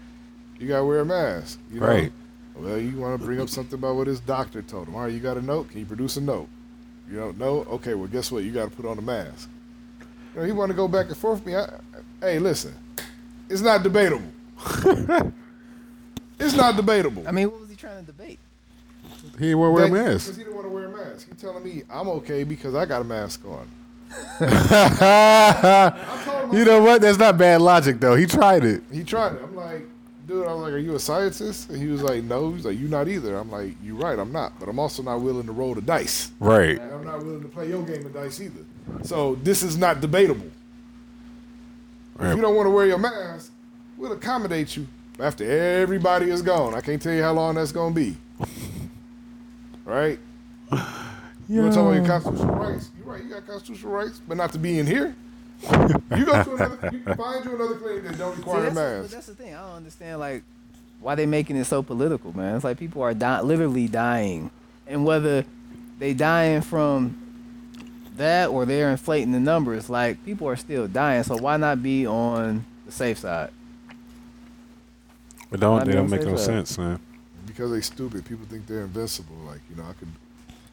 you 0.59 0.69
gotta 0.69 0.85
wear 0.85 1.01
a 1.01 1.05
mask. 1.05 1.59
You 1.73 1.81
know? 1.81 1.87
Right. 1.87 2.13
Well, 2.55 2.79
you 2.79 2.97
want 2.99 3.19
to 3.19 3.25
bring 3.27 3.41
up 3.41 3.49
something 3.49 3.79
about 3.79 3.97
what 3.97 4.07
his 4.07 4.21
doctor 4.21 4.61
told 4.61 4.87
him. 4.89 4.95
All 4.95 5.03
right, 5.03 5.13
you 5.13 5.21
got 5.21 5.39
a 5.39 5.43
note? 5.43 5.71
Can 5.71 5.81
you 5.81 5.87
produce 5.87 6.17
a 6.19 6.21
note? 6.21 6.49
You 7.11 7.17
don't 7.19 7.39
know? 7.39 7.65
Okay, 7.71 7.95
well, 7.95 8.07
guess 8.07 8.31
what? 8.31 8.45
You 8.45 8.53
got 8.53 8.71
to 8.71 8.77
put 8.77 8.85
on 8.85 8.99
a 8.99 9.03
mask. 9.03 9.49
You 10.35 10.41
know, 10.41 10.47
he 10.47 10.53
want 10.53 10.71
to 10.71 10.75
go 10.77 10.87
back 10.87 11.07
and 11.07 11.17
forth 11.17 11.39
with 11.45 11.47
me. 11.47 11.57
I, 11.57 11.69
hey, 12.21 12.39
listen, 12.39 12.75
it's 13.49 13.63
not 13.63 13.83
debatable. 13.83 14.31
it's 16.39 16.55
not 16.55 16.77
debatable. 16.77 17.27
I 17.27 17.33
mean, 17.33 17.51
what 17.51 17.61
was 17.61 17.71
he 17.71 17.77
trying 17.77 18.01
to 18.01 18.07
debate? 18.07 18.39
He 19.39 19.47
didn't 19.47 19.59
want 19.59 19.71
to 19.71 19.75
wear 19.75 19.85
a 19.87 19.91
mask. 19.91 20.27
Because 20.27 20.37
he 20.37 20.45
didn't 20.45 20.55
want 20.55 20.67
to 20.67 20.73
wear 20.73 20.85
a 20.87 20.91
mask. 20.91 21.29
He 21.29 21.35
telling 21.35 21.65
me 21.65 21.83
I'm 21.91 22.09
okay 22.09 22.45
because 22.45 22.75
I 22.75 22.87
got 22.87 23.01
a 23.01 23.05
mask 23.05 23.43
on. 23.45 23.69
you 26.53 26.65
know 26.65 26.83
what? 26.83 27.01
That's 27.01 27.19
not 27.19 27.39
bad 27.39 27.63
logic 27.63 27.99
though. 27.99 28.15
He 28.15 28.27
tried 28.27 28.65
it. 28.65 28.83
He 28.93 29.05
tried 29.05 29.35
it. 29.35 29.41
I'm 29.43 29.57
like, 29.57 29.87
dude, 30.27 30.47
I 30.47 30.53
was 30.53 30.63
like, 30.63 30.73
are 30.73 30.79
you 30.79 30.95
a 30.95 30.99
scientist? 30.99 31.71
And 31.71 31.81
he 31.81 31.89
was 31.89 32.03
like, 32.03 32.23
no. 32.25 32.53
He's 32.53 32.65
like, 32.65 32.79
you 32.79 32.89
not 32.89 33.09
either. 33.09 33.37
I'm 33.37 33.51
like, 33.51 33.75
you're 33.83 33.97
right, 33.97 34.19
I'm 34.19 34.33
not. 34.33 34.59
But 34.61 34.69
I'm 34.69 34.79
also 34.79 35.03
not 35.03 35.21
willing 35.21 35.47
to 35.47 35.53
roll 35.53 35.75
the 35.75 35.81
dice. 35.81 36.31
Right. 36.41 36.81
And 36.81 36.93
I'm 36.93 37.05
not 37.05 37.25
willing 37.25 37.43
to 37.43 37.49
play 37.49 37.69
your 37.69 37.83
game 37.83 38.05
of 38.05 38.13
dice 38.13 38.41
either. 38.41 38.65
So 39.03 39.37
this 39.37 39.63
is 39.63 39.77
not 39.77 40.01
debatable. 40.01 40.51
If 42.21 42.37
you 42.37 42.43
don't 42.43 42.55
want 42.55 42.67
to 42.67 42.71
wear 42.71 42.87
your 42.87 42.99
mask, 42.99 43.51
we'll 43.97 44.13
accommodate 44.13 44.77
you 44.77 44.87
after 45.19 45.45
everybody 45.45 46.31
is 46.31 46.43
gone. 46.43 46.75
I 46.75 46.81
can't 46.81 47.01
tell 47.01 47.13
you 47.13 47.23
how 47.23 47.33
long 47.33 47.55
that's 47.55 47.73
gonna 47.73 47.95
be. 47.95 48.17
Right? 49.85 50.19
You 51.49 51.61
want 51.61 51.73
to 51.73 51.79
talk 51.79 51.87
about 51.87 51.97
your 51.97 52.07
constitutional 52.07 52.55
rights? 52.55 52.91
You're 52.97 53.07
right. 53.13 53.23
You 53.25 53.29
got 53.29 53.47
constitutional 53.47 53.93
rights, 53.93 54.21
but 54.27 54.37
not 54.37 54.53
to 54.53 54.59
be 54.59 54.79
in 54.79 54.87
here. 54.87 55.15
You 55.71 56.25
go 56.25 56.45
to 56.45 56.55
another. 56.55 56.91
You 56.93 57.15
find 57.15 57.45
you 57.45 57.55
another 57.57 57.75
clinic 57.75 58.05
that 58.05 58.17
don't 58.17 58.33
See, 58.35 58.39
require 58.39 58.59
a 58.59 58.63
that's, 58.63 58.75
but 58.75 59.01
mask. 59.03 59.11
that's 59.13 59.27
the 59.27 59.35
thing. 59.35 59.55
I 59.55 59.61
don't 59.61 59.77
understand 59.77 60.21
like 60.21 60.45
why 61.01 61.15
they 61.17 61.27
making 61.27 61.57
it 61.57 61.65
so 61.65 61.83
political, 61.83 62.35
man. 62.35 62.55
It's 62.55 62.65
like 62.65 62.79
people 62.79 63.03
are 63.03 63.13
di- 63.13 63.41
literally 63.43 63.87
dying, 63.89 64.51
and 64.87 65.05
whether 65.05 65.45
they 65.99 66.15
dying 66.15 66.63
from 66.63 67.19
that 68.17 68.49
or 68.49 68.65
they're 68.65 68.91
inflating 68.91 69.33
the 69.33 69.41
numbers, 69.41 69.91
like 69.91 70.25
people 70.25 70.49
are 70.49 70.57
still 70.57 70.87
dying. 70.89 71.23
So 71.25 71.37
why 71.37 71.57
not 71.59 71.83
be 71.83 72.07
on 72.07 72.65
the 72.87 72.93
safe 72.93 73.19
side? 73.19 73.51
But 75.51 75.61
don't 75.61 75.79
Not 75.79 75.87
they 75.87 75.93
don't 75.93 76.09
make 76.09 76.23
no 76.23 76.37
safe, 76.37 76.47
sense, 76.47 76.79
man. 76.79 76.99
Because 77.53 77.71
they're 77.71 77.83
stupid. 77.83 78.25
People 78.25 78.47
think 78.47 78.67
they're 78.67 78.83
invincible. 78.83 79.37
Like 79.47 79.61
you 79.69 79.77
know, 79.77 79.85
I 79.89 79.93
could. 79.93 80.09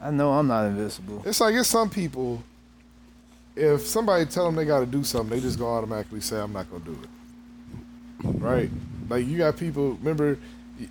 I 0.01 0.11
know 0.11 0.31
I'm 0.31 0.47
not 0.47 0.65
invincible. 0.65 1.21
It's 1.25 1.41
like 1.41 1.53
it's 1.55 1.67
some 1.67 1.89
people. 1.89 2.41
If 3.55 3.85
somebody 3.85 4.25
tell 4.25 4.45
them 4.45 4.55
they 4.55 4.63
got 4.63 4.79
to 4.79 4.85
do 4.85 5.03
something, 5.03 5.35
they 5.35 5.41
just 5.41 5.59
go 5.59 5.67
automatically 5.67 6.21
say, 6.21 6.39
"I'm 6.39 6.53
not 6.53 6.71
gonna 6.71 6.85
do 6.85 6.97
it." 7.03 7.09
Right? 8.39 8.69
Like 9.09 9.27
you 9.27 9.37
got 9.37 9.57
people. 9.57 9.91
Remember, 9.95 10.37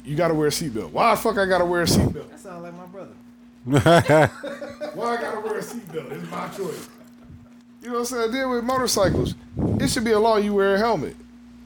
you 0.04 0.14
got 0.16 0.28
to 0.28 0.34
wear 0.34 0.48
a 0.48 0.50
seatbelt. 0.50 0.90
Why 0.90 1.14
the 1.14 1.20
fuck 1.20 1.38
I 1.38 1.46
got 1.46 1.58
to 1.58 1.64
wear 1.64 1.82
a 1.82 1.86
seatbelt? 1.86 2.30
That 2.30 2.40
sounds 2.40 2.62
like 2.62 2.74
my 2.74 2.86
brother. 2.86 3.12
Why 4.94 5.16
I 5.16 5.20
got 5.20 5.34
to 5.34 5.40
wear 5.40 5.58
a 5.58 5.62
seatbelt? 5.62 6.12
It's 6.12 6.30
my 6.30 6.48
choice. 6.48 6.88
You 7.80 7.88
know 7.88 7.94
what 7.94 8.00
I'm 8.00 8.04
saying? 8.04 8.32
Then 8.32 8.50
with 8.50 8.64
motorcycles, 8.64 9.34
it 9.80 9.88
should 9.88 10.04
be 10.04 10.10
a 10.10 10.18
law 10.18 10.36
you 10.36 10.52
wear 10.52 10.74
a 10.74 10.78
helmet. 10.78 11.16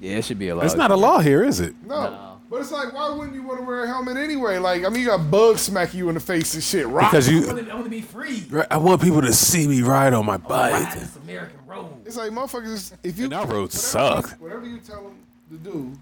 Yeah, 0.01 0.19
it 0.19 0.25
should 0.25 0.39
be 0.39 0.49
a 0.49 0.55
law. 0.55 0.63
It's 0.63 0.75
not 0.75 0.91
a 0.91 0.97
law 0.97 1.19
here, 1.19 1.43
is 1.43 1.59
it? 1.61 1.75
No. 1.85 2.11
No. 2.11 2.32
But 2.53 2.61
it's 2.61 2.71
like, 2.71 2.93
why 2.93 3.09
wouldn't 3.09 3.35
you 3.35 3.43
want 3.43 3.61
to 3.61 3.65
wear 3.65 3.85
a 3.85 3.87
helmet 3.87 4.19
anyway? 4.19 4.59
Like, 4.59 4.85
I 4.85 4.91
mean, 4.91 5.01
you 5.01 5.07
got 5.07 5.31
bugs 5.31 5.63
smacking 5.63 5.97
you 5.99 6.11
in 6.11 6.15
the 6.17 6.21
face 6.21 6.53
and 6.53 6.63
shit. 6.63 6.87
right? 6.87 7.11
Because 7.11 7.27
you, 7.27 7.49
I 7.49 7.55
want 7.75 7.85
to 7.85 7.89
be 7.89 8.03
free. 8.03 8.45
I 8.71 8.77
want 8.77 9.01
people 9.01 9.23
to 9.23 9.33
see 9.33 9.67
me 9.67 9.81
ride 9.81 10.13
on 10.13 10.27
my 10.27 10.37
bike. 10.37 10.93
this 10.93 11.17
American 11.17 11.59
road. 11.67 11.95
It's 12.05 12.19
like 12.19 12.31
motherfuckers. 12.31 12.93
If 13.03 13.19
you 13.19 13.25
And 13.25 13.33
our 13.33 13.47
roads 13.47 13.95
whatever- 13.95 14.21
suck. 14.29 14.39
Whatever 14.39 14.67
you 14.67 14.81
tell 14.81 15.03
them 15.03 15.15
to 15.51 15.57
do 15.57 15.93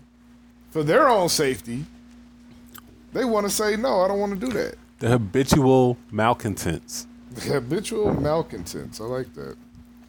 for 0.73 0.83
their 0.83 1.09
own 1.09 1.29
safety, 1.29 1.85
they 3.13 3.25
want 3.25 3.47
to 3.47 3.51
say 3.51 3.77
no. 3.77 4.01
I 4.01 4.09
don't 4.09 4.19
want 4.19 4.33
to 4.41 4.47
do 4.47 4.53
that. 4.55 4.75
The 4.99 5.07
habitual 5.07 5.99
malcontents. 6.11 7.07
The 7.33 7.43
habitual 7.43 8.13
malcontents. 8.21 9.01
I 9.01 9.05
like 9.05 9.33
that. 9.35 9.55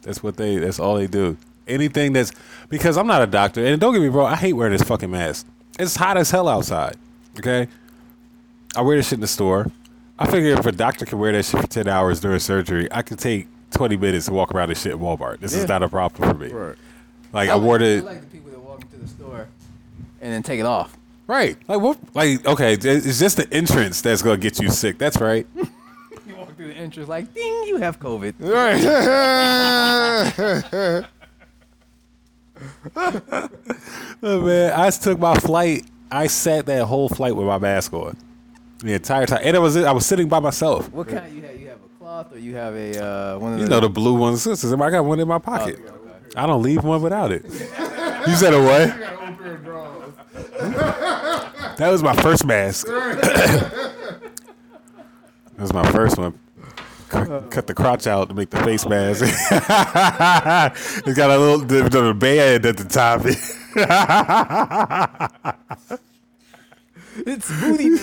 That's 0.02 0.24
what 0.24 0.36
they. 0.36 0.56
That's 0.56 0.80
all 0.80 0.96
they 0.96 1.06
do. 1.06 1.36
Anything 1.68 2.14
that's 2.14 2.32
because 2.68 2.96
I'm 2.98 3.06
not 3.06 3.22
a 3.22 3.28
doctor, 3.28 3.64
and 3.64 3.80
don't 3.80 3.92
get 3.94 4.02
me 4.02 4.08
wrong, 4.08 4.26
I 4.26 4.34
hate 4.34 4.54
wearing 4.54 4.72
this 4.72 4.82
fucking 4.82 5.08
mask. 5.08 5.46
It's 5.78 5.96
hot 5.96 6.16
as 6.16 6.30
hell 6.30 6.48
outside. 6.48 6.96
Okay, 7.38 7.66
I 8.76 8.82
wear 8.82 8.96
this 8.96 9.06
shit 9.08 9.14
in 9.14 9.20
the 9.20 9.26
store. 9.26 9.66
I 10.18 10.30
figure 10.30 10.52
if 10.52 10.66
a 10.66 10.72
doctor 10.72 11.04
can 11.06 11.18
wear 11.18 11.32
that 11.32 11.44
shit 11.44 11.60
for 11.60 11.66
ten 11.66 11.88
hours 11.88 12.20
during 12.20 12.38
surgery, 12.38 12.88
I 12.92 13.02
could 13.02 13.18
take 13.18 13.48
twenty 13.70 13.96
minutes 13.96 14.26
to 14.26 14.32
walk 14.32 14.54
around 14.54 14.68
this 14.68 14.82
shit 14.82 14.92
in 14.92 14.98
Walmart. 14.98 15.40
This 15.40 15.52
is 15.54 15.60
Yeah. 15.62 15.66
not 15.68 15.82
a 15.82 15.88
problem 15.88 16.30
for 16.30 16.36
me. 16.38 16.50
Right. 16.52 16.76
Like 17.32 17.48
I 17.48 17.56
wore 17.56 17.76
I 17.80 17.96
like 18.00 18.20
the 18.20 18.26
people 18.26 18.50
that 18.50 18.60
walk 18.60 18.82
into 18.82 18.98
the 18.98 19.08
store 19.08 19.48
and 20.20 20.32
then 20.32 20.42
take 20.42 20.60
it 20.60 20.66
off. 20.66 20.94
right. 21.26 21.56
Like 21.66 21.80
what? 21.80 21.98
Like 22.14 22.44
okay, 22.46 22.74
it's 22.74 23.18
just 23.18 23.38
the 23.38 23.50
entrance 23.52 24.02
that's 24.02 24.20
gonna 24.22 24.36
get 24.36 24.60
you 24.60 24.68
sick. 24.70 24.98
That's 24.98 25.16
right. 25.20 25.46
You 26.24 26.36
walk 26.36 26.54
through 26.56 26.68
the 26.68 26.74
entrance 26.74 27.08
like, 27.08 27.34
ding, 27.34 27.64
you 27.66 27.78
have 27.78 27.98
COVID. 27.98 28.34
Right. 28.38 28.80
Oh, 34.24 34.40
man, 34.42 34.72
I 34.78 34.90
took 34.90 35.18
my 35.18 35.34
flight. 35.34 35.84
I 36.10 36.26
sat 36.28 36.66
that 36.66 36.84
whole 36.84 37.08
flight 37.08 37.34
with 37.34 37.46
my 37.46 37.58
mask 37.58 37.92
on 37.92 38.16
the 38.78 38.92
entire 38.94 39.26
time, 39.26 39.40
and 39.42 39.56
it 39.56 39.60
was 39.60 39.76
I 39.76 39.90
was 39.92 40.06
sitting 40.06 40.28
by 40.28 40.38
myself. 40.40 40.88
What 40.92 41.08
kind 41.08 41.34
you 41.34 41.42
have? 41.42 41.58
You 41.60 41.68
have 41.68 41.78
a 41.78 41.88
cloth 41.98 42.32
or 42.32 42.38
you 42.38 42.54
have 42.54 42.74
a 42.74 43.04
uh, 43.04 43.38
one 43.38 43.54
of 43.54 43.60
You 43.60 43.66
know 43.66 43.80
the 43.80 43.88
blue 43.88 44.14
ones. 44.14 44.42
Sisters, 44.42 44.72
I 44.72 44.90
got 44.90 45.04
one 45.04 45.18
in 45.20 45.26
my 45.26 45.38
pocket. 45.38 45.76
okay, 45.80 45.88
okay. 45.88 46.36
I 46.36 46.46
don't 46.46 46.62
leave 46.62 46.84
one 46.84 47.02
without 47.02 47.32
it. 47.32 47.44
You 47.44 48.34
said 48.36 48.54
a 48.54 48.60
what? 48.62 48.88
Got 48.88 49.00
an 49.00 49.28
old 49.28 49.38
pair 49.38 49.54
of 49.54 49.64
drawers. 49.64 50.14
That 51.78 51.88
was 51.90 52.02
my 52.02 52.14
first 52.16 52.44
mask. 52.44 52.86
that 52.86 53.92
was 55.58 55.72
my 55.72 55.90
first 55.90 56.18
one. 56.18 56.38
Cut, 57.12 57.50
cut 57.50 57.66
the 57.66 57.74
crotch 57.74 58.06
out 58.06 58.30
to 58.30 58.34
make 58.34 58.48
the 58.48 58.56
face 58.64 58.86
mask. 58.86 59.22
it's 61.06 61.16
got 61.16 61.30
a 61.30 61.38
little 61.38 61.58
the, 61.58 61.82
the 61.88 62.14
band 62.14 62.64
at 62.64 62.76
the 62.78 62.84
top. 62.84 63.20
It's 67.14 67.50
booty 67.60 67.90
man. 67.90 68.00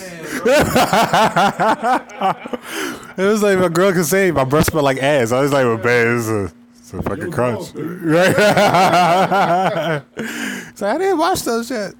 It 3.17 3.24
was 3.24 3.41
like 3.41 3.58
my 3.58 3.69
girl 3.69 3.91
could 3.91 4.06
say 4.06 4.30
my 4.30 4.43
breath 4.43 4.65
smelled 4.65 4.86
like 4.86 5.02
ass. 5.02 5.32
I 5.32 5.41
was 5.41 5.52
like, 5.52 5.65
well, 5.65 5.80
man, 5.80 6.17
it's 6.17 6.28
a, 6.28 6.52
it's 6.78 6.93
a 6.93 7.02
fucking 7.02 7.32
crunch. 7.32 7.72
Right? 7.74 8.36
so 10.76 10.88
I 10.88 10.98
didn't 11.00 11.17
watch 11.17 11.41
those 11.41 11.72
yet. 11.72 11.95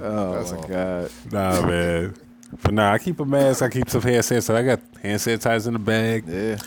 Oh 0.00 0.34
That's 0.34 0.52
my 0.52 0.68
god. 0.68 1.10
Nah, 1.32 1.66
man. 1.66 2.14
But 2.62 2.74
nah, 2.74 2.92
I 2.92 2.98
keep 2.98 3.18
a 3.20 3.24
mask. 3.24 3.62
I 3.62 3.68
keep 3.68 3.88
some 3.90 4.02
hand 4.02 4.22
sanitizer. 4.22 4.54
I 4.54 4.62
got 4.62 4.80
hand 5.02 5.20
sanitizer 5.20 5.66
in 5.68 5.72
the 5.74 5.78
bag. 5.78 6.24
Yeah. 6.26 6.58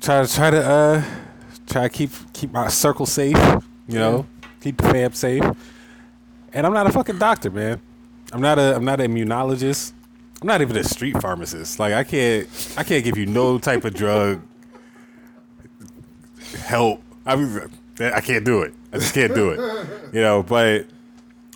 Try 0.00 0.24
to 0.24 0.32
try 0.34 0.50
to 0.50 0.64
uh 0.64 1.04
try 1.66 1.82
to 1.84 1.88
keep 1.88 2.10
keep 2.32 2.52
my 2.52 2.68
circle 2.68 3.06
safe. 3.06 3.36
You 3.88 3.98
know, 3.98 4.26
keep 4.60 4.76
the 4.78 4.88
fam 4.90 5.12
safe. 5.12 5.44
And 6.52 6.66
I'm 6.66 6.72
not 6.72 6.86
a 6.86 6.92
fucking 6.92 7.18
doctor, 7.18 7.50
man. 7.50 7.80
I'm 8.32 8.40
not 8.40 8.58
a 8.58 8.74
I'm 8.74 8.84
not 8.84 9.00
an 9.00 9.12
immunologist. 9.14 9.92
I'm 10.42 10.48
not 10.48 10.60
even 10.60 10.76
a 10.76 10.84
street 10.84 11.20
pharmacist. 11.20 11.78
Like 11.78 11.94
I 11.94 12.04
can't 12.04 12.48
I 12.76 12.82
can't 12.82 13.04
give 13.04 13.16
you 13.16 13.26
no 13.26 13.58
type 13.58 13.84
of 13.84 13.94
drug 13.94 14.42
help. 16.64 17.02
I 17.24 17.36
mean, 17.36 17.60
I 18.00 18.20
can't 18.20 18.44
do 18.44 18.62
it. 18.62 18.74
I 18.92 18.98
just 18.98 19.14
can't 19.14 19.34
do 19.34 19.50
it. 19.50 19.88
You 20.12 20.20
know, 20.20 20.42
but 20.42 20.86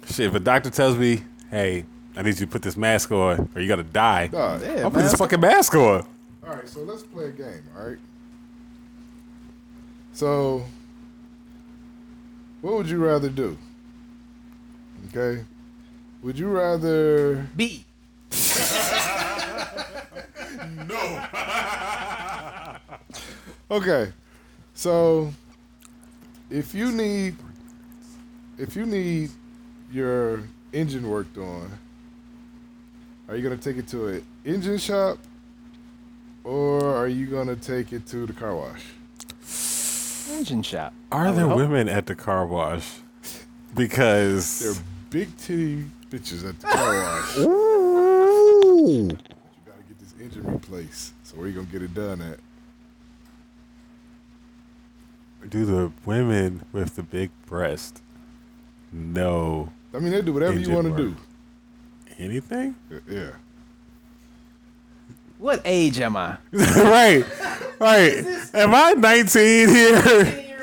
shit, 0.07 0.27
if 0.27 0.35
a 0.35 0.41
doctor 0.41 0.71
tells 0.71 0.97
me, 0.97 1.23
"Hey, 1.51 1.85
I 2.21 2.23
need 2.23 2.39
you 2.39 2.45
to 2.45 2.53
put 2.53 2.61
this 2.61 2.77
mask 2.77 3.11
on, 3.13 3.49
or 3.55 3.63
you 3.63 3.67
gotta 3.67 3.83
die," 3.83 4.29
Nah. 4.31 4.59
Yeah, 4.59 4.83
I'll 4.85 4.91
put 4.91 5.03
this 5.05 5.13
man. 5.13 5.17
fucking 5.19 5.41
mask 5.41 5.75
on. 5.75 6.07
All 6.47 6.55
right, 6.55 6.69
so 6.69 6.81
let's 6.81 7.03
play 7.03 7.25
a 7.25 7.31
game. 7.31 7.63
All 7.75 7.87
right. 7.87 7.97
So, 10.13 10.67
what 12.61 12.75
would 12.75 12.91
you 12.91 13.03
rather 13.03 13.31
do? 13.31 13.57
Okay. 15.09 15.45
Would 16.23 16.39
you 16.39 16.49
rather? 16.49 17.47
B. 17.57 17.85
No. 20.87 21.27
Okay. 23.71 24.13
So, 24.75 25.33
if 26.51 26.75
you 26.75 26.91
need, 26.91 27.37
if 28.59 28.75
you 28.75 28.85
need 28.85 29.31
your 29.93 30.43
engine 30.73 31.09
worked 31.09 31.39
on, 31.39 31.71
are 33.31 33.37
you 33.37 33.43
gonna 33.45 33.57
take 33.57 33.77
it 33.77 33.87
to 33.89 34.09
an 34.09 34.27
engine 34.45 34.77
shop, 34.77 35.19
or 36.43 36.97
are 36.97 37.07
you 37.07 37.27
gonna 37.27 37.55
take 37.55 37.93
it 37.93 38.05
to 38.09 38.27
the 38.27 38.33
car 38.33 38.57
wash? 38.57 38.83
Engine 40.37 40.63
shop. 40.63 40.93
Are 41.13 41.33
there 41.33 41.47
hope- 41.47 41.57
women 41.57 41.89
at 41.89 42.07
the 42.07 42.17
car 42.17 42.45
wash? 42.45 42.99
Because 43.75 44.59
They're 44.59 44.85
big 45.11 45.37
titty 45.37 45.85
bitches 46.11 46.49
at 46.49 46.59
the 46.59 46.67
car 46.67 46.95
wash. 46.95 47.39
Ooh. 47.39 49.09
You 49.11 49.17
gotta 49.65 49.83
get 49.87 49.99
this 50.01 50.15
engine 50.21 50.53
replaced. 50.53 51.13
So 51.23 51.37
where 51.37 51.47
you 51.47 51.55
gonna 51.55 51.67
get 51.69 51.83
it 51.83 51.95
done 51.95 52.21
at? 52.21 52.41
Do 55.49 55.65
the 55.65 55.93
women 56.05 56.65
with 56.73 56.97
the 56.97 57.03
big 57.05 57.31
breast 57.47 58.03
know 58.93 59.73
I 59.95 59.99
mean, 59.99 60.13
they 60.13 60.21
do 60.23 60.33
whatever 60.33 60.53
you 60.53 60.59
Engine 60.59 60.75
want 60.75 60.97
to 60.97 61.09
work. 61.11 61.17
Do. 62.21 62.31
anything? 62.31 62.77
Yeah. 63.09 63.31
What 65.39 65.63
age 65.65 65.99
am 66.01 66.17
I? 66.17 66.37
right, 66.53 67.25
right. 67.79 68.25
Am 68.55 68.75
I 68.75 68.93
19 68.93 69.69
here? 69.69 70.57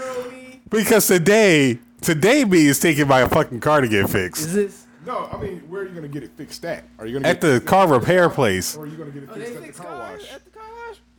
because 0.69 1.07
today, 1.07 1.79
today 2.01 2.45
me 2.45 2.67
is 2.67 2.79
taking 2.79 3.07
my 3.07 3.27
fucking 3.27 3.59
car 3.59 3.81
to 3.81 3.87
get 3.87 4.07
fixed 4.09 4.45
Is 4.45 4.53
this? 4.53 4.83
No, 5.05 5.27
I 5.31 5.37
mean, 5.41 5.59
where 5.69 5.81
are 5.81 5.87
you 5.87 5.95
gonna 5.95 6.07
get 6.07 6.23
it 6.23 6.31
fixed 6.35 6.63
at? 6.65 6.83
Are 6.99 7.07
you 7.07 7.13
gonna 7.13 7.29
at 7.29 7.39
get 7.41 7.53
the 7.53 7.61
car 7.61 7.87
repair 7.87 8.29
place. 8.29 8.75
or 8.75 8.83
are 8.83 8.87
you 8.87 8.97
gonna 8.97 9.11
get 9.11 9.23
it 9.23 9.29
oh, 9.31 9.35
fixed 9.35 9.55
at 9.55 9.63
the 9.63 9.71
car 9.71 9.97
wash? 9.97 10.31
at 10.31 10.43
the 10.43 10.49
car 10.51 10.65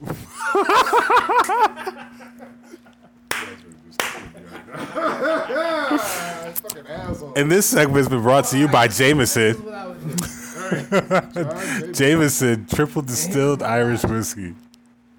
wash? 0.05 0.19
And 7.37 7.51
this 7.51 7.67
segment's 7.67 8.09
been 8.09 8.23
brought 8.23 8.45
to 8.47 8.59
you 8.59 8.69
by 8.69 8.89
Jameson. 8.89 9.57
What 10.09 11.13
I 11.13 11.53
was 11.55 11.81
doing. 11.81 11.93
Jameson 11.95 12.67
triple 12.67 13.03
distilled 13.03 13.63
Irish 13.63 14.03
whiskey. 14.05 14.43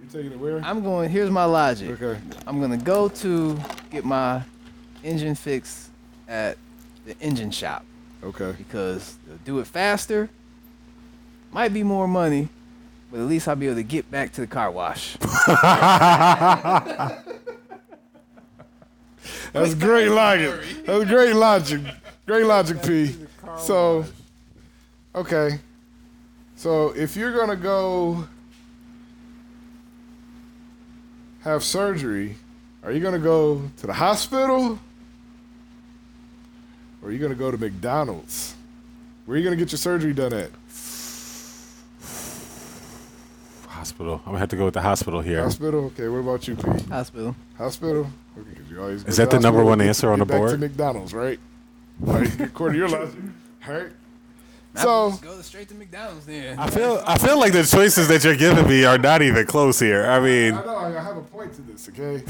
You 0.01 0.07
taking 0.11 0.31
it 0.33 0.39
where? 0.39 0.59
I'm 0.63 0.81
going. 0.83 1.09
Here's 1.09 1.29
my 1.31 1.45
logic. 1.45 2.01
Okay. 2.01 2.19
I'm 2.47 2.59
gonna 2.61 2.77
go 2.77 3.09
to 3.09 3.59
get 3.91 4.05
my 4.05 4.41
engine 5.03 5.35
fixed 5.35 5.89
at 6.27 6.57
the 7.05 7.17
engine 7.21 7.51
shop 7.51 7.83
Okay. 8.23 8.53
because 8.57 9.17
they'll 9.27 9.37
do 9.45 9.59
it 9.59 9.67
faster. 9.67 10.29
Might 11.51 11.73
be 11.73 11.81
more 11.83 12.07
money, 12.07 12.49
but 13.11 13.19
at 13.19 13.25
least 13.25 13.47
I'll 13.47 13.55
be 13.55 13.65
able 13.67 13.77
to 13.77 13.83
get 13.83 14.11
back 14.11 14.31
to 14.33 14.41
the 14.41 14.47
car 14.47 14.69
wash. 14.71 15.17
That's 19.53 19.73
great 19.75 20.09
logic. 20.09 20.85
That's 20.85 21.05
great 21.05 21.33
logic. 21.35 21.81
Great 22.25 22.45
logic, 22.45 22.83
P. 22.83 23.15
So, 23.57 24.05
okay. 25.15 25.59
So 26.55 26.89
if 26.95 27.15
you're 27.15 27.35
gonna 27.35 27.55
go 27.55 28.27
have 31.41 31.63
surgery, 31.63 32.35
are 32.83 32.91
you 32.91 32.99
gonna 32.99 33.19
go 33.19 33.61
to 33.77 33.87
the 33.87 33.93
hospital? 33.93 34.79
Or 37.01 37.09
are 37.09 37.11
you 37.11 37.19
gonna 37.19 37.35
go 37.35 37.49
to 37.49 37.57
McDonald's? 37.57 38.55
Where 39.25 39.35
are 39.35 39.37
you 39.37 39.43
gonna 39.43 39.55
get 39.55 39.71
your 39.71 39.77
surgery 39.79 40.13
done 40.13 40.33
at? 40.33 40.49
Hospital. 43.67 44.15
I'm 44.25 44.25
gonna 44.25 44.39
have 44.39 44.49
to 44.49 44.57
go 44.57 44.65
with 44.65 44.73
the 44.73 44.81
hospital 44.81 45.21
here. 45.21 45.41
Hospital. 45.43 45.85
Okay. 45.85 46.09
What 46.09 46.17
about 46.17 46.45
you, 46.47 46.55
Pete? 46.55 46.85
Hospital. 46.89 47.35
Hospital. 47.57 48.09
Okay, 48.37 48.53
'cause 48.55 48.69
you 48.69 48.81
always 48.81 49.03
go 49.03 49.09
Is 49.09 49.15
to 49.15 49.21
that 49.21 49.29
the 49.31 49.39
number 49.39 49.59
hospital, 49.59 49.69
one 49.69 49.77
get- 49.79 49.87
answer 49.87 50.11
on 50.11 50.19
get 50.19 50.27
the 50.27 50.33
back 50.33 50.41
To 50.41 50.47
board? 50.47 50.59
McDonald's, 50.59 51.13
right? 51.13 51.39
All 52.05 52.13
right. 52.13 52.39
According 52.41 52.73
to 52.73 52.79
your 52.79 52.89
logic. 52.89 53.15
All 53.67 53.73
right. 53.73 53.91
So. 54.81 55.11
go 55.21 55.41
straight 55.41 55.67
to 55.69 55.75
McDonald's 55.75 56.25
then. 56.25 56.57
I 56.57 56.69
feel 56.69 57.03
I 57.05 57.17
feel 57.17 57.39
like 57.39 57.53
the 57.53 57.63
choices 57.63 58.07
that 58.07 58.23
you're 58.23 58.35
giving 58.35 58.67
me 58.67 58.85
are 58.85 58.97
not 58.97 59.21
even 59.21 59.45
close 59.45 59.79
here. 59.79 60.05
I 60.05 60.19
mean, 60.19 60.53
I 60.53 60.65
know 60.65 60.77
I 60.77 60.91
have 60.91 61.17
a 61.17 61.21
point 61.21 61.53
to 61.55 61.61
this, 61.61 61.89
okay? 61.89 62.23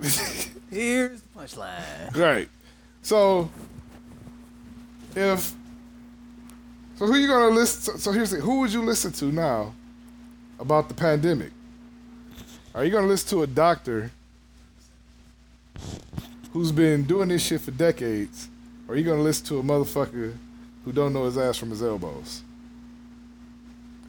Here's 0.70 1.20
the 1.20 1.28
punchline. 1.38 2.16
right. 2.16 2.48
So 3.02 3.50
if 5.16 5.54
so 6.96 7.06
who 7.06 7.14
are 7.14 7.18
you 7.18 7.26
gonna 7.26 7.54
listen 7.54 7.80
so, 7.80 7.96
so 7.96 8.12
here's 8.12 8.30
the 8.30 8.38
who 8.40 8.60
would 8.60 8.72
you 8.72 8.82
listen 8.82 9.12
to 9.12 9.26
now 9.26 9.74
about 10.58 10.88
the 10.88 10.94
pandemic? 10.94 11.50
Are 12.74 12.84
you 12.84 12.90
gonna 12.90 13.08
listen 13.08 13.28
to 13.30 13.42
a 13.42 13.46
doctor 13.46 14.10
who's 16.52 16.72
been 16.72 17.04
doing 17.04 17.28
this 17.28 17.44
shit 17.44 17.60
for 17.60 17.72
decades? 17.72 18.48
Or 18.86 18.94
are 18.94 18.96
you 18.96 19.04
gonna 19.04 19.22
listen 19.22 19.46
to 19.46 19.58
a 19.58 19.62
motherfucker 19.62 20.36
who 20.90 20.94
don't 20.94 21.12
know 21.12 21.24
his 21.24 21.38
ass 21.38 21.56
from 21.56 21.70
his 21.70 21.82
elbows? 21.82 22.42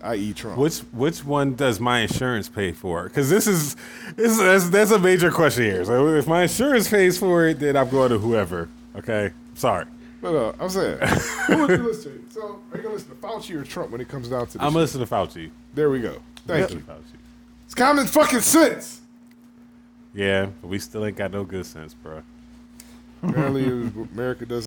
I.e. 0.03 0.33
Trump. 0.33 0.57
which 0.57 0.79
which 0.79 1.23
one 1.23 1.53
does 1.53 1.79
my 1.79 1.99
insurance 1.99 2.49
pay 2.49 2.71
for? 2.71 3.03
Because 3.03 3.29
this 3.29 3.45
is 3.45 3.75
this 4.15 4.31
is 4.31 4.39
that's, 4.39 4.69
that's 4.69 4.89
a 4.89 4.97
major 4.97 5.29
question 5.29 5.63
here. 5.65 5.85
So 5.85 6.07
if 6.07 6.25
my 6.25 6.43
insurance 6.43 6.89
pays 6.89 7.19
for 7.19 7.45
it, 7.47 7.59
then 7.59 7.77
I'm 7.77 7.87
going 7.89 8.09
to 8.09 8.17
whoever. 8.17 8.67
Okay, 8.95 9.31
sorry. 9.53 9.85
But 10.23 10.35
uh, 10.35 10.53
I'm 10.59 10.69
saying, 10.69 10.97
who 11.47 11.57
would 11.59 11.69
you 11.69 11.83
listen 11.83 12.27
to? 12.27 12.33
So, 12.33 12.59
are 12.71 12.77
you 12.77 12.83
gonna 12.83 12.95
listen 12.95 13.09
to 13.09 13.15
Fauci 13.15 13.55
or 13.55 13.63
Trump 13.63 13.91
when 13.91 14.01
it 14.01 14.09
comes 14.09 14.27
down 14.29 14.47
to 14.47 14.53
this? 14.53 14.61
I'm 14.61 14.71
shit? 14.71 14.81
listening 14.81 15.05
to 15.05 15.13
Fauci. 15.13 15.51
There 15.75 15.91
we 15.91 16.01
go. 16.01 16.19
Thank 16.47 16.71
you. 16.71 16.79
Fauci. 16.79 17.17
It's 17.65 17.75
common 17.75 18.07
fucking 18.07 18.41
sense. 18.41 19.01
Yeah, 20.15 20.47
but 20.61 20.67
we 20.67 20.79
still 20.79 21.05
ain't 21.05 21.15
got 21.15 21.31
no 21.31 21.43
good 21.43 21.65
sense, 21.67 21.93
bro. 21.93 22.23
Apparently, 23.21 23.65
America 24.13 24.45
doesn't. 24.45 24.59